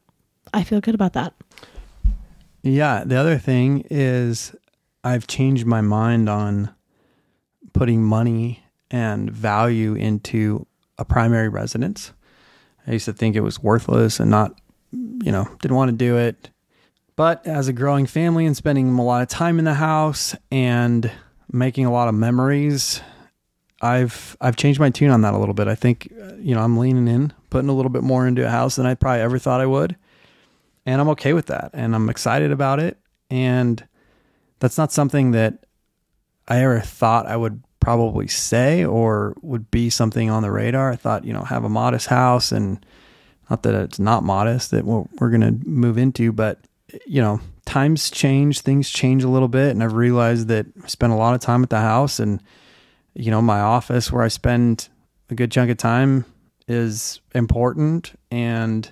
[0.54, 1.34] I feel good about that.
[2.64, 3.04] Yeah.
[3.06, 4.56] The other thing is
[5.04, 6.74] I've changed my mind on
[7.74, 10.66] putting money and value into
[11.02, 12.14] a primary residence.
[12.88, 14.60] I used to think it was worthless and not,
[14.92, 16.50] you know, didn't want to do it.
[17.16, 21.12] But as a growing family and spending a lot of time in the house and
[21.52, 23.02] making a lot of memories,
[23.82, 25.68] I've I've changed my tune on that a little bit.
[25.68, 28.50] I think uh, you know I'm leaning in, putting a little bit more into a
[28.50, 29.96] house than I probably ever thought I would,
[30.86, 32.98] and I'm okay with that, and I'm excited about it.
[33.30, 33.86] And
[34.60, 35.66] that's not something that
[36.48, 40.92] I ever thought I would probably say or would be something on the radar.
[40.92, 42.84] I thought, you know, have a modest house and
[43.50, 46.60] not that it's not modest that we're, we're going to move into, but
[47.06, 49.72] you know, times change, things change a little bit.
[49.72, 52.42] And I've realized that I spend a lot of time at the house and,
[53.14, 54.90] you know, my office where I spend
[55.30, 56.26] a good chunk of time
[56.68, 58.92] is important and,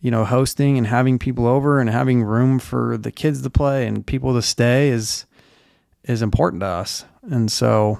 [0.00, 3.86] you know, hosting and having people over and having room for the kids to play
[3.86, 5.26] and people to stay is,
[6.04, 7.04] is important to us.
[7.30, 7.98] And so,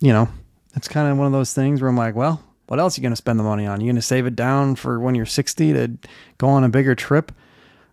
[0.00, 0.28] you know,
[0.74, 3.02] it's kind of one of those things where I'm like, well, what else are you
[3.02, 3.80] going to spend the money on?
[3.80, 5.96] You going to save it down for when you're 60 to
[6.38, 7.32] go on a bigger trip?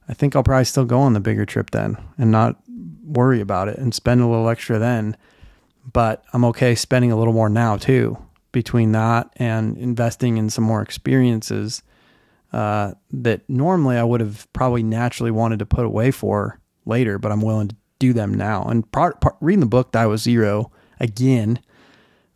[0.09, 2.57] I think I'll probably still go on the bigger trip then and not
[3.05, 5.15] worry about it and spend a little extra then.
[5.91, 8.17] But I'm okay spending a little more now too,
[8.51, 11.83] between that and investing in some more experiences
[12.51, 17.31] uh, that normally I would have probably naturally wanted to put away for later, but
[17.31, 18.63] I'm willing to do them now.
[18.63, 21.59] And part, part, reading the book Die With Zero again,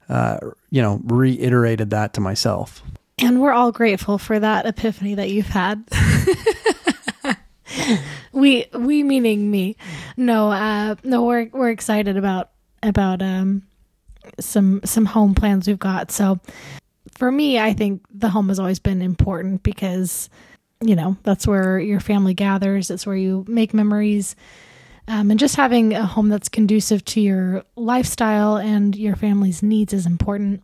[0.07, 0.37] uh,
[0.69, 2.81] you know, reiterated that to myself.
[3.17, 5.83] And we're all grateful for that epiphany that you've had.
[8.31, 9.75] we we meaning me.
[10.15, 12.51] no, uh, no, we're we're excited about
[12.81, 13.63] about um
[14.39, 16.11] some some home plans we've got.
[16.11, 16.39] So
[17.17, 20.29] for me, I think the home has always been important because
[20.79, 22.89] you know that's where your family gathers.
[22.89, 24.35] It's where you make memories.
[25.07, 29.93] Um, and just having a home that's conducive to your lifestyle and your family's needs
[29.93, 30.63] is important.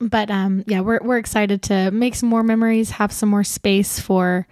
[0.00, 3.98] But um, yeah, we're we're excited to make some more memories, have some more space
[4.00, 4.46] for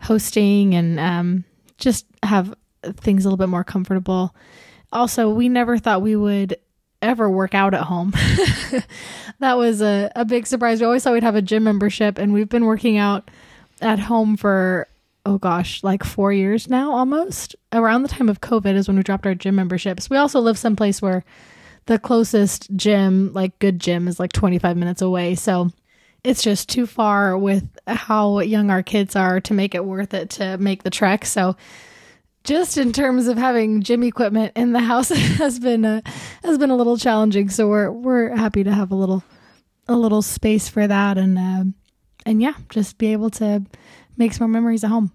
[0.00, 1.44] hosting, and um,
[1.78, 4.34] just have things a little bit more comfortable.
[4.92, 6.56] Also, we never thought we would
[7.00, 8.12] ever work out at home.
[9.38, 10.80] that was a, a big surprise.
[10.80, 13.30] We always thought we'd have a gym membership, and we've been working out
[13.80, 14.88] at home for,
[15.26, 17.56] oh gosh, like four years now almost.
[17.72, 20.10] Around the time of COVID is when we dropped our gym memberships.
[20.10, 21.24] We also live someplace where
[21.86, 25.34] the closest gym, like good gym, is like 25 minutes away.
[25.34, 25.70] So
[26.22, 30.30] it's just too far with how young our kids are to make it worth it
[30.30, 31.24] to make the trek.
[31.26, 31.56] So
[32.44, 35.08] just in terms of having gym equipment in the house
[35.38, 36.02] has been a,
[36.42, 37.48] has been a little challenging.
[37.48, 39.22] So we're we're happy to have a little
[39.88, 41.64] a little space for that and uh,
[42.26, 43.62] and yeah, just be able to
[44.16, 45.12] make some more memories at home.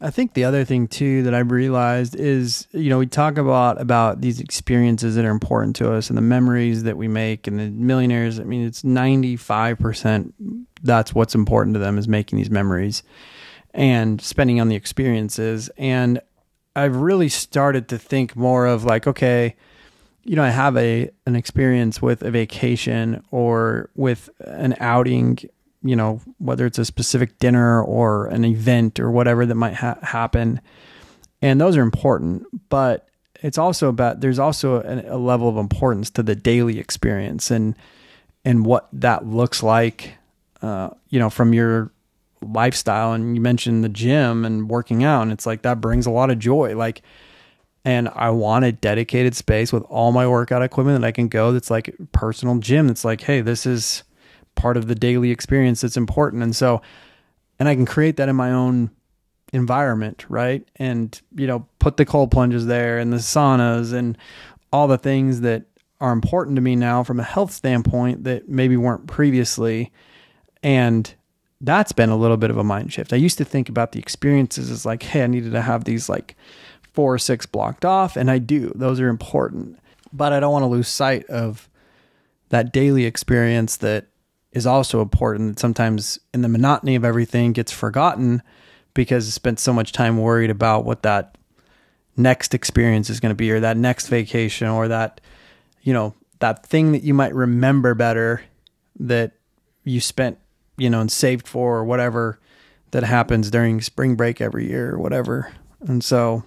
[0.00, 3.80] I think the other thing too that I've realized is, you know, we talk about
[3.80, 7.58] about these experiences that are important to us and the memories that we make and
[7.58, 8.40] the millionaires.
[8.40, 10.34] I mean, it's ninety five percent.
[10.82, 13.04] That's what's important to them is making these memories
[13.72, 15.70] and spending on the experiences.
[15.78, 16.20] And
[16.74, 19.54] I've really started to think more of like, okay,
[20.24, 25.38] you know, I have a an experience with a vacation or with an outing
[25.82, 29.98] you know, whether it's a specific dinner or an event or whatever that might ha-
[30.02, 30.60] happen.
[31.40, 33.08] And those are important, but
[33.42, 37.74] it's also about there's also a, a, level of importance to the daily experience and
[38.44, 40.14] and what that looks like,
[40.62, 41.92] uh, you know, from your
[42.40, 43.12] lifestyle.
[43.12, 46.30] And you mentioned the gym and working out, and it's like that brings a lot
[46.30, 46.76] of joy.
[46.76, 47.02] Like,
[47.84, 51.52] and I want a dedicated space with all my workout equipment that I can go.
[51.52, 52.88] That's like personal gym.
[52.88, 54.04] That's like, hey, this is
[54.54, 56.42] part of the daily experience that's important.
[56.42, 56.82] And so,
[57.58, 58.90] and I can create that in my own
[59.52, 60.66] environment, right?
[60.76, 64.16] And, you know, put the cold plunges there and the saunas and
[64.72, 65.64] all the things that
[66.00, 69.92] are important to me now from a health standpoint that maybe weren't previously.
[70.62, 71.12] And
[71.60, 73.12] that's been a little bit of a mind shift.
[73.12, 76.08] I used to think about the experiences as like, hey, I needed to have these
[76.08, 76.36] like
[76.92, 78.72] four or six blocked off, and I do.
[78.74, 79.78] Those are important.
[80.12, 81.70] But I don't want to lose sight of
[82.50, 84.06] that daily experience that
[84.52, 85.54] is also important.
[85.54, 88.42] That sometimes in the monotony of everything gets forgotten
[88.94, 91.36] because I spent so much time worried about what that
[92.16, 95.20] next experience is going to be or that next vacation or that
[95.82, 98.42] you know that thing that you might remember better
[98.98, 99.32] that
[99.84, 100.38] you spent
[100.76, 102.38] you know and saved for or whatever
[102.90, 106.44] that happens during spring break every year or whatever and so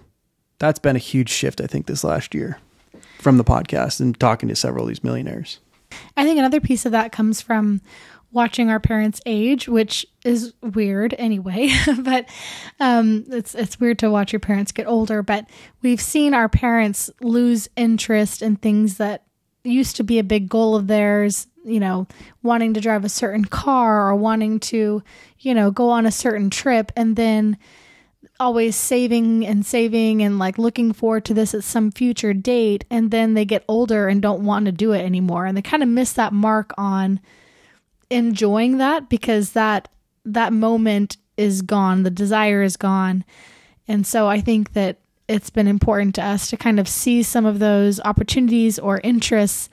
[0.58, 2.58] that's been a huge shift i think this last year
[3.18, 5.58] from the podcast and talking to several of these millionaires
[6.16, 7.80] I think another piece of that comes from
[8.32, 11.70] watching our parents age, which is weird anyway.
[12.00, 12.28] but
[12.80, 15.22] um, it's it's weird to watch your parents get older.
[15.22, 15.48] But
[15.82, 19.24] we've seen our parents lose interest in things that
[19.64, 21.46] used to be a big goal of theirs.
[21.64, 22.06] You know,
[22.42, 25.02] wanting to drive a certain car or wanting to,
[25.40, 27.58] you know, go on a certain trip, and then
[28.38, 33.10] always saving and saving and like looking forward to this at some future date and
[33.10, 35.46] then they get older and don't want to do it anymore.
[35.46, 37.20] And they kind of miss that mark on
[38.10, 39.88] enjoying that because that
[40.24, 42.02] that moment is gone.
[42.02, 43.24] The desire is gone.
[43.88, 47.44] And so i think that it's been important to us to kind of see some
[47.44, 49.68] of those opportunities or interests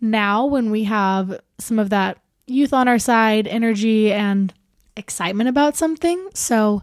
[0.00, 4.52] now when we have some of that youth on our side energy and
[4.96, 6.28] excitement about something.
[6.34, 6.82] So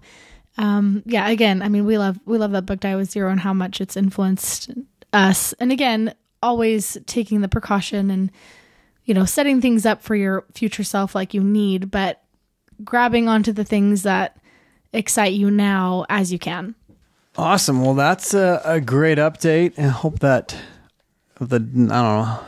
[0.60, 3.40] um, yeah, again, I mean, we love we love that book Die with Zero and
[3.40, 4.70] how much it's influenced
[5.14, 5.54] us.
[5.54, 8.30] And again, always taking the precaution and
[9.06, 12.22] you know setting things up for your future self like you need, but
[12.84, 14.38] grabbing onto the things that
[14.92, 16.76] excite you now as you can.
[17.38, 17.82] Awesome.
[17.82, 20.58] Well, that's a, a great update, and hope that
[21.40, 22.40] the I don't know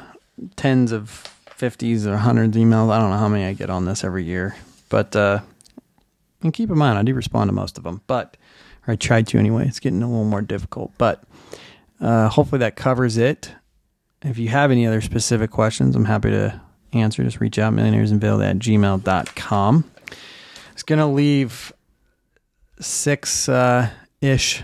[0.58, 1.10] tens of
[1.46, 2.92] fifties or hundreds emails.
[2.92, 4.54] I don't know how many I get on this every year,
[4.90, 5.40] but uh,
[6.44, 8.38] and keep in mind, I do respond to most of them, but
[8.88, 9.68] or I tried to anyway.
[9.68, 11.24] It's getting a little more difficult, but
[12.00, 13.52] uh, hopefully that covers it.
[14.24, 16.62] If you have any other specific questions, I'm happy to
[16.94, 17.24] answer.
[17.24, 19.92] Just reach out, millionairesunveiled at gmail.com.
[20.74, 21.74] It's going to leave
[22.80, 23.90] six uh,
[24.20, 24.64] ish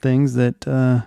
[0.00, 1.02] things that uh,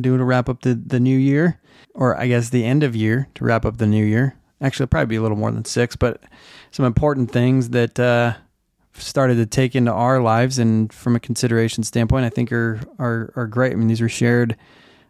[0.00, 1.60] do to wrap up the, the new year,
[1.94, 4.36] or I guess the end of year to wrap up the new year.
[4.60, 6.22] Actually, probably be a little more than six, but
[6.70, 8.34] some important things that uh,
[8.94, 13.32] started to take into our lives and from a consideration standpoint, I think are are
[13.36, 13.72] are great.
[13.72, 14.56] I mean, these were shared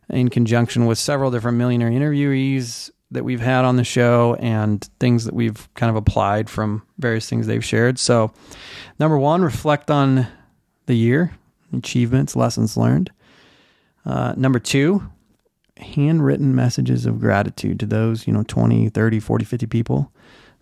[0.09, 5.25] in conjunction with several different millionaire interviewees that we've had on the show and things
[5.25, 7.99] that we've kind of applied from various things they've shared.
[7.99, 8.33] So,
[8.99, 10.27] number one, reflect on
[10.87, 11.35] the year,
[11.73, 13.11] achievements, lessons learned.
[14.05, 15.09] Uh, number two,
[15.77, 20.13] handwritten messages of gratitude to those, you know, 20, 30, 40, 50 people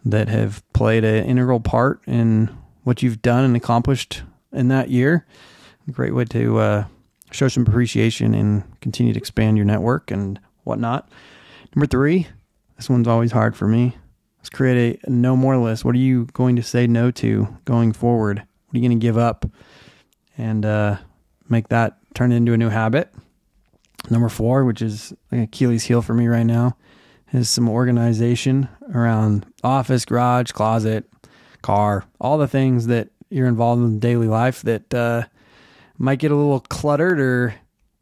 [0.04, 2.50] that have played an integral part in
[2.84, 4.22] what you've done and accomplished
[4.52, 5.26] in that year.
[5.88, 6.84] A great way to uh,
[7.30, 11.08] show some appreciation and continue to expand your network and whatnot.
[11.74, 12.26] Number three,
[12.76, 13.96] this one's always hard for me.
[14.38, 15.84] Let's create a no more list.
[15.84, 18.38] What are you going to say no to going forward?
[18.38, 19.44] What are you going to give up?
[20.38, 20.96] And uh,
[21.48, 23.12] make that turn into a new habit.
[24.08, 26.76] Number four, which is like Achilles heel for me right now,
[27.32, 31.09] is some organization around office, garage, closet,
[31.62, 35.24] car, all the things that you're involved in daily life that uh,
[35.98, 37.54] might get a little cluttered or,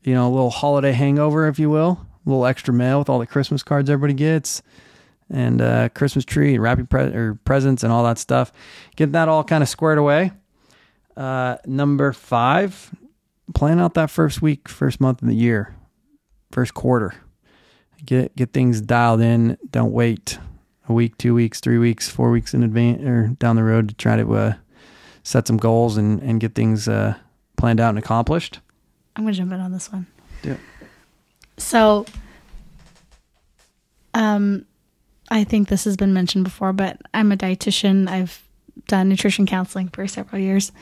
[0.03, 3.19] you know, a little holiday hangover, if you will a little extra mail with all
[3.19, 4.63] the Christmas cards everybody gets
[5.31, 8.53] and uh, Christmas tree and wrapping pre- or presents and all that stuff.
[8.97, 10.33] Get that all kind of squared away.
[11.17, 12.95] Uh, number five,
[13.55, 15.75] plan out that first week, first month of the year,
[16.51, 17.15] first quarter.
[18.05, 19.59] Get get things dialed in.
[19.71, 20.39] Don't wait
[20.89, 23.95] a week, two weeks, three weeks, four weeks in advance or down the road to
[23.95, 24.55] try to uh,
[25.23, 27.15] set some goals and and get things uh,
[27.57, 28.61] planned out and accomplished.
[29.17, 30.07] I'm gonna jump in on this one.
[30.43, 30.57] Yeah.
[31.57, 32.07] So,
[34.15, 34.65] um,
[35.31, 38.09] I think this has been mentioned before, but I'm a dietitian.
[38.09, 38.43] I've
[38.87, 40.73] done nutrition counseling for several years.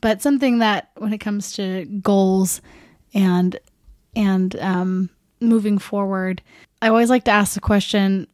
[0.00, 2.60] But something that when it comes to goals
[3.14, 3.58] and
[4.14, 5.10] and um,
[5.40, 6.42] moving forward,
[6.82, 8.28] I always like to ask the question,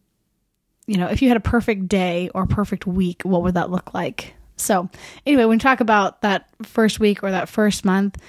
[0.91, 3.95] you know, if you had a perfect day or perfect week, what would that look
[3.95, 4.35] like?
[4.57, 4.91] So,
[5.25, 8.21] anyway, when we talk about that first week or that first month,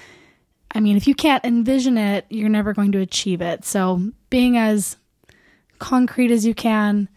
[0.71, 3.65] I mean, if you can't envision it, you're never going to achieve it.
[3.65, 4.97] So, being as
[5.79, 7.09] concrete as you can,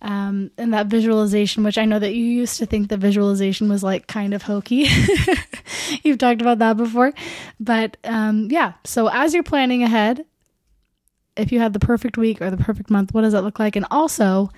[0.00, 4.06] um, that visualization, which I know that you used to think the visualization was like
[4.06, 4.86] kind of hokey.
[6.04, 7.12] You've talked about that before.
[7.58, 10.24] But um, yeah, so as you're planning ahead,
[11.36, 13.74] if you had the perfect week or the perfect month, what does that look like?
[13.74, 14.50] And also,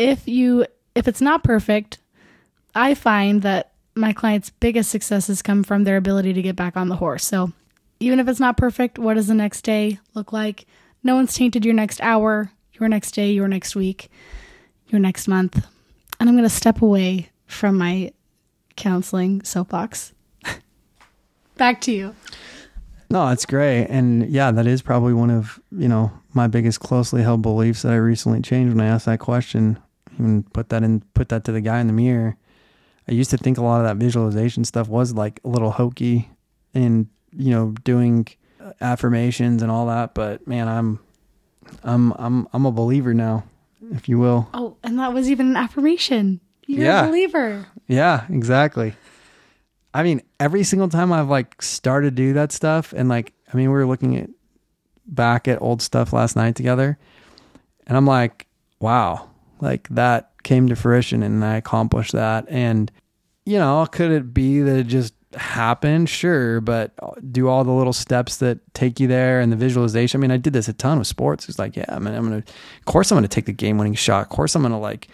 [0.00, 1.98] if you if it's not perfect,
[2.74, 6.88] I find that my clients' biggest successes come from their ability to get back on
[6.88, 7.24] the horse.
[7.24, 7.52] So,
[8.00, 10.66] even if it's not perfect, what does the next day look like?
[11.04, 14.10] No one's tainted your next hour, your next day, your next week,
[14.88, 15.66] your next month.
[16.18, 18.12] And I'm going to step away from my
[18.76, 20.12] counseling soapbox.
[21.56, 22.14] Back to you.
[23.10, 23.86] No, that's great.
[23.86, 27.92] And yeah, that is probably one of, you know, my biggest closely held beliefs that
[27.92, 29.78] I recently changed when I asked that question.
[30.20, 32.36] Even put that in put that to the guy in the mirror.
[33.08, 36.30] I used to think a lot of that visualization stuff was like a little hokey
[36.74, 38.28] and, you know, doing
[38.80, 41.00] affirmations and all that, but man, I'm
[41.82, 43.44] I'm I'm I'm a believer now,
[43.92, 44.48] if you will.
[44.54, 46.40] Oh, and that was even an affirmation.
[46.66, 47.04] You're Yeah.
[47.04, 47.66] a believer.
[47.88, 48.94] Yeah, exactly.
[49.92, 53.56] I mean, every single time I've like started to do that stuff, and like, I
[53.56, 54.30] mean, we were looking at
[55.06, 56.96] back at old stuff last night together,
[57.88, 58.46] and I'm like,
[58.78, 59.29] wow,
[59.60, 62.46] like that came to fruition, and I accomplished that.
[62.48, 62.90] And
[63.46, 66.08] you know, could it be that it just happened?
[66.08, 66.92] Sure, but
[67.32, 70.18] do all the little steps that take you there and the visualization.
[70.18, 71.48] I mean, I did this a ton with sports.
[71.48, 74.22] It's like, yeah, I mean, I'm gonna, of course, I'm gonna take the game-winning shot.
[74.22, 75.08] Of course, I'm gonna like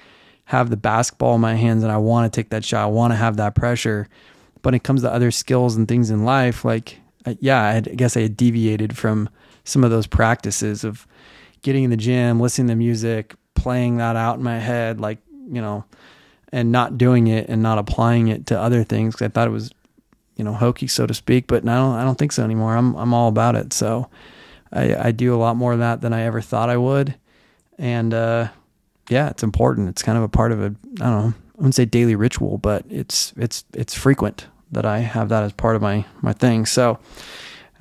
[0.46, 2.82] have the basketball in my hands and I want to take that shot.
[2.84, 4.08] I want to have that pressure.
[4.54, 7.76] But when it comes to other skills and things in life, like, uh, yeah, I,
[7.76, 9.28] I guess I had deviated from
[9.64, 11.06] some of those practices of
[11.62, 13.34] getting in the gym, listening to music,
[13.66, 15.18] playing that out in my head, like,
[15.50, 15.84] you know,
[16.52, 19.16] and not doing it and not applying it to other things.
[19.16, 19.72] 'cause I thought it was,
[20.36, 21.48] you know, hokey, so to speak.
[21.48, 22.76] But now I don't think so anymore.
[22.76, 23.72] I'm, I'm all about it.
[23.72, 24.08] So
[24.72, 27.16] I, I do a lot more of that than I ever thought I would.
[27.76, 28.48] And, uh,
[29.10, 29.88] yeah, it's important.
[29.88, 32.58] It's kind of a part of a, I don't know, I wouldn't say daily ritual,
[32.58, 36.66] but it's, it's, it's frequent that I have that as part of my, my thing.
[36.66, 37.00] So,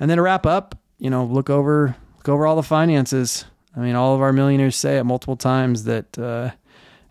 [0.00, 3.44] and then to wrap up, you know, look over, look over all the finances.
[3.76, 6.50] I mean, all of our millionaires say it multiple times that, uh,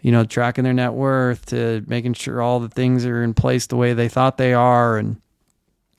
[0.01, 3.67] you know, tracking their net worth to making sure all the things are in place
[3.67, 4.97] the way they thought they are.
[4.97, 5.21] And,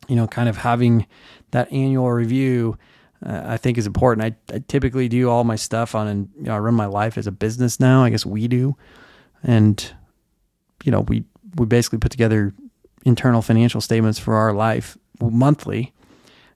[0.09, 1.07] you know, kind of having
[1.53, 2.79] that annual review,
[3.25, 4.37] uh, I think is important.
[4.51, 7.17] I, I typically do all my stuff on, and you know, I run my life
[7.17, 8.05] as a business now.
[8.05, 8.77] I guess we do,
[9.43, 9.93] and
[10.85, 11.25] you know, we
[11.57, 12.53] we basically put together
[13.05, 15.95] internal financial statements for our life monthly,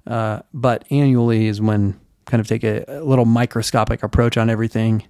[0.06, 1.98] uh, but annually is when
[2.30, 5.04] kind of take a, a little microscopic approach on everything,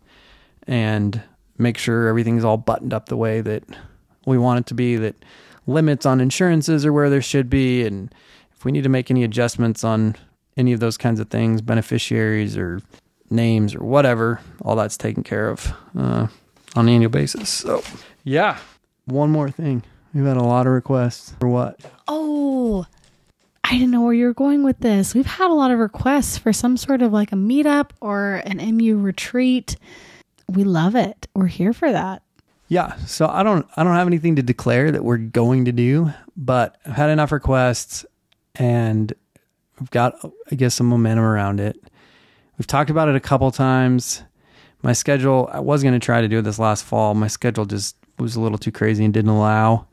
[0.67, 1.23] and
[1.59, 3.63] make sure everything's all buttoned up the way that
[4.27, 4.97] we want it to be.
[4.97, 5.15] That
[5.67, 8.13] limits on insurances are where there should be, and
[8.57, 10.17] if we need to make any adjustments on
[10.57, 12.81] any of those kinds of things, beneficiaries or
[13.31, 16.27] names or whatever, all that's taken care of uh,
[16.75, 17.49] on an annual basis.
[17.49, 17.83] So,
[18.25, 18.59] yeah.
[19.05, 19.83] One more thing.
[20.13, 21.79] We've had a lot of requests for what?
[22.09, 22.85] Oh,
[23.71, 25.15] I didn't know where you were going with this.
[25.15, 28.57] We've had a lot of requests for some sort of like a meetup or an
[28.77, 29.77] MU retreat.
[30.49, 31.29] We love it.
[31.37, 32.23] We're here for that.
[32.67, 36.13] Yeah, so I don't I don't have anything to declare that we're going to do,
[36.37, 38.05] but I've had enough requests
[38.57, 39.13] and
[39.79, 40.17] we've got
[40.51, 41.77] I guess some momentum around it.
[42.59, 44.25] We've talked about it a couple times.
[44.83, 47.15] My schedule I was going to try to do it this last fall.
[47.15, 49.87] My schedule just was a little too crazy and didn't allow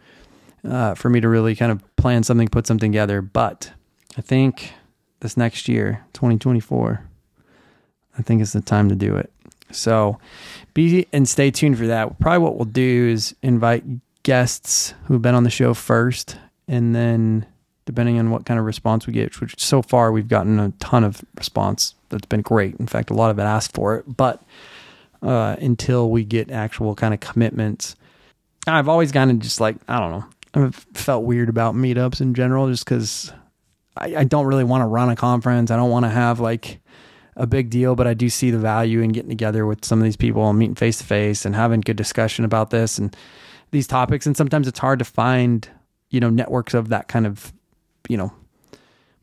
[0.68, 3.22] uh, for me to really kind of plan something, put something together.
[3.22, 3.72] But
[4.18, 4.74] I think
[5.20, 7.04] this next year, 2024,
[8.18, 9.32] I think it's the time to do it.
[9.72, 10.18] So
[10.74, 12.20] be and stay tuned for that.
[12.20, 13.84] Probably what we'll do is invite
[14.24, 16.38] guests who've been on the show first,
[16.68, 17.46] and then
[17.86, 21.04] depending on what kind of response we get, which so far we've gotten a ton
[21.04, 22.76] of response that's been great.
[22.76, 24.42] In fact, a lot of it asked for it, but
[25.22, 27.96] uh, until we get actual kind of commitments,
[28.68, 30.26] I've always kind of just like I don't know.
[30.54, 33.34] I've felt weird about meetups in general, just because
[33.96, 35.72] I, I don't really want to run a conference.
[35.72, 36.80] I don't want to have like
[37.36, 40.04] a big deal, but I do see the value in getting together with some of
[40.04, 43.16] these people and meeting face to face and having good discussion about this and
[43.72, 44.26] these topics.
[44.26, 45.70] And sometimes it's hard to find,
[46.10, 47.54] you know, networks of that kind of,
[48.10, 48.34] you know,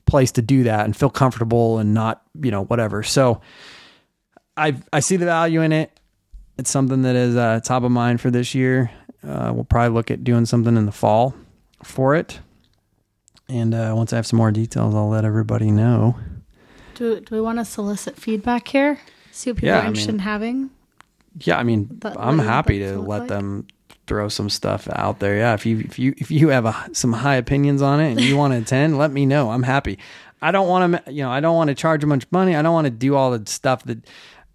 [0.07, 3.03] place to do that and feel comfortable and not, you know, whatever.
[3.03, 3.41] So
[4.57, 5.99] I I see the value in it.
[6.57, 8.93] It's something that is uh, top of mind for this year.
[9.27, 11.35] Uh, we'll probably look at doing something in the fall
[11.83, 12.41] for it.
[13.49, 16.16] And uh, once I have some more details, I'll let everybody know.
[16.95, 18.99] Do, do we want to solicit feedback here?
[19.33, 20.70] See what people Yeah, are I interested mean- in having?
[21.41, 23.29] Yeah, I mean, But I'm happy to let like?
[23.29, 23.66] them
[24.07, 25.37] throw some stuff out there.
[25.37, 28.20] Yeah, if you if you if you have a, some high opinions on it and
[28.20, 29.51] you want to attend, let me know.
[29.51, 29.99] I'm happy.
[30.41, 32.55] I don't want to, you know, I don't want to charge a bunch of money.
[32.55, 33.99] I don't want to do all the stuff that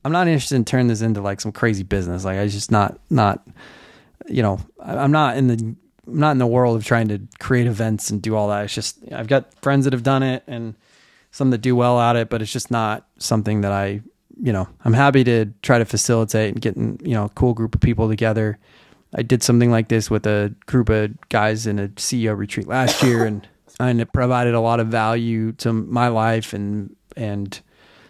[0.05, 2.23] I'm not interested in turning this into like some crazy business.
[2.23, 3.45] Like I just not not,
[4.29, 5.75] you know, I'm not in the
[6.07, 8.65] I'm not in the world of trying to create events and do all that.
[8.65, 10.75] It's just I've got friends that have done it and
[11.31, 14.01] some that do well at it, but it's just not something that I,
[14.41, 17.75] you know, I'm happy to try to facilitate and getting, you know, a cool group
[17.75, 18.57] of people together.
[19.13, 23.03] I did something like this with a group of guys in a CEO retreat last
[23.03, 23.47] year and
[23.79, 27.59] and it provided a lot of value to my life and and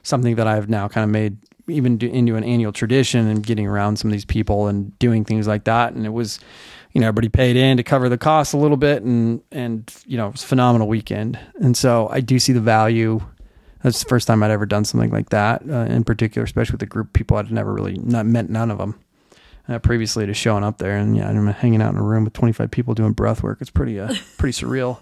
[0.04, 1.38] something that I've now kind of made
[1.70, 5.26] even do, into an annual tradition and getting around some of these people and doing
[5.26, 5.94] things like that.
[5.94, 6.40] And it was
[6.94, 10.18] you know everybody paid in to cover the costs a little bit and and you
[10.18, 11.40] know it was a phenomenal weekend.
[11.60, 13.22] And so I do see the value.
[13.84, 16.84] That's the first time I'd ever done something like that uh, in particular especially with
[16.84, 19.00] a group of people I'd never really not met none of them
[19.70, 20.98] uh, previously to showing up there.
[20.98, 23.60] And yeah I'm hanging out in a room with 25 people doing breath work.
[23.62, 25.02] It's pretty uh pretty surreal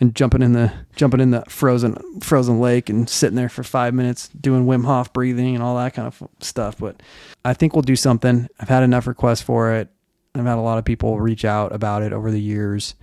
[0.00, 3.94] and jumping in the jumping in the frozen frozen lake and sitting there for five
[3.94, 6.78] minutes doing Wim Hof breathing and all that kind of stuff.
[6.78, 7.02] But
[7.44, 8.48] I think we'll do something.
[8.60, 9.88] I've had enough requests for it.
[10.34, 12.94] I've had a lot of people reach out about it over the years,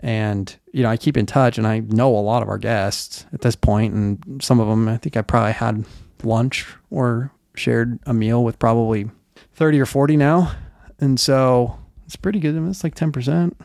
[0.00, 3.26] and you know I keep in touch and I know a lot of our guests
[3.32, 5.84] at this point, and some of them I think I probably had
[6.22, 9.10] lunch or shared a meal with probably
[9.52, 10.52] thirty or forty now,
[10.98, 12.56] and so it's pretty good.
[12.56, 13.56] I mean, it's like ten percent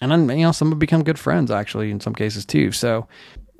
[0.00, 3.06] and then you know some have become good friends actually in some cases too so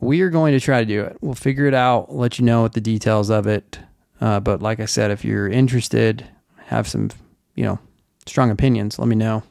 [0.00, 2.62] we are going to try to do it we'll figure it out let you know
[2.62, 3.78] what the details of it
[4.20, 6.26] uh, but like i said if you're interested
[6.66, 7.10] have some
[7.54, 7.78] you know
[8.26, 9.42] strong opinions let me know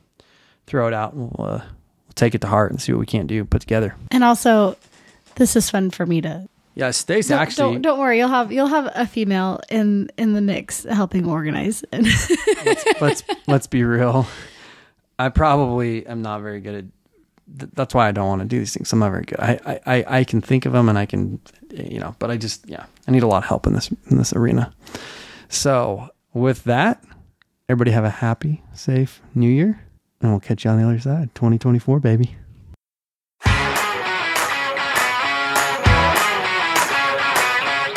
[0.67, 3.05] throw it out and we'll, uh, we'll take it to heart and see what we
[3.05, 4.75] can't do put together And also,
[5.35, 6.47] this is fun for me to.
[6.75, 8.17] yeah stace Don't, actually don't, don't worry.
[8.19, 11.83] You'll have you'll have a female in in the mix helping organize.
[11.91, 12.07] And
[13.01, 14.27] let's let's be real.
[15.17, 16.85] I probably am not very good at.
[17.59, 18.91] th- That's why I don't want to do these things.
[18.91, 19.39] I'm not very good.
[19.39, 21.39] I, I, I- can think of them and I can,
[21.71, 24.17] you know, but I just yeah, I need a lot of help in this in
[24.17, 24.73] this arena.
[25.49, 27.03] So with that,
[27.69, 29.81] everybody have a happy, safe New Year,
[30.21, 31.33] and we'll catch you on the other side.
[31.35, 32.35] 2024, baby.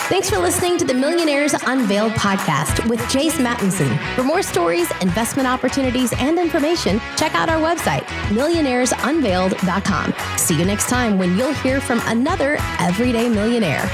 [0.09, 3.94] Thanks for listening to the Millionaires Unveiled podcast with Jace Mattinson.
[4.14, 10.14] For more stories, investment opportunities, and information, check out our website, millionairesunveiled.com.
[10.38, 13.86] See you next time when you'll hear from another everyday millionaire.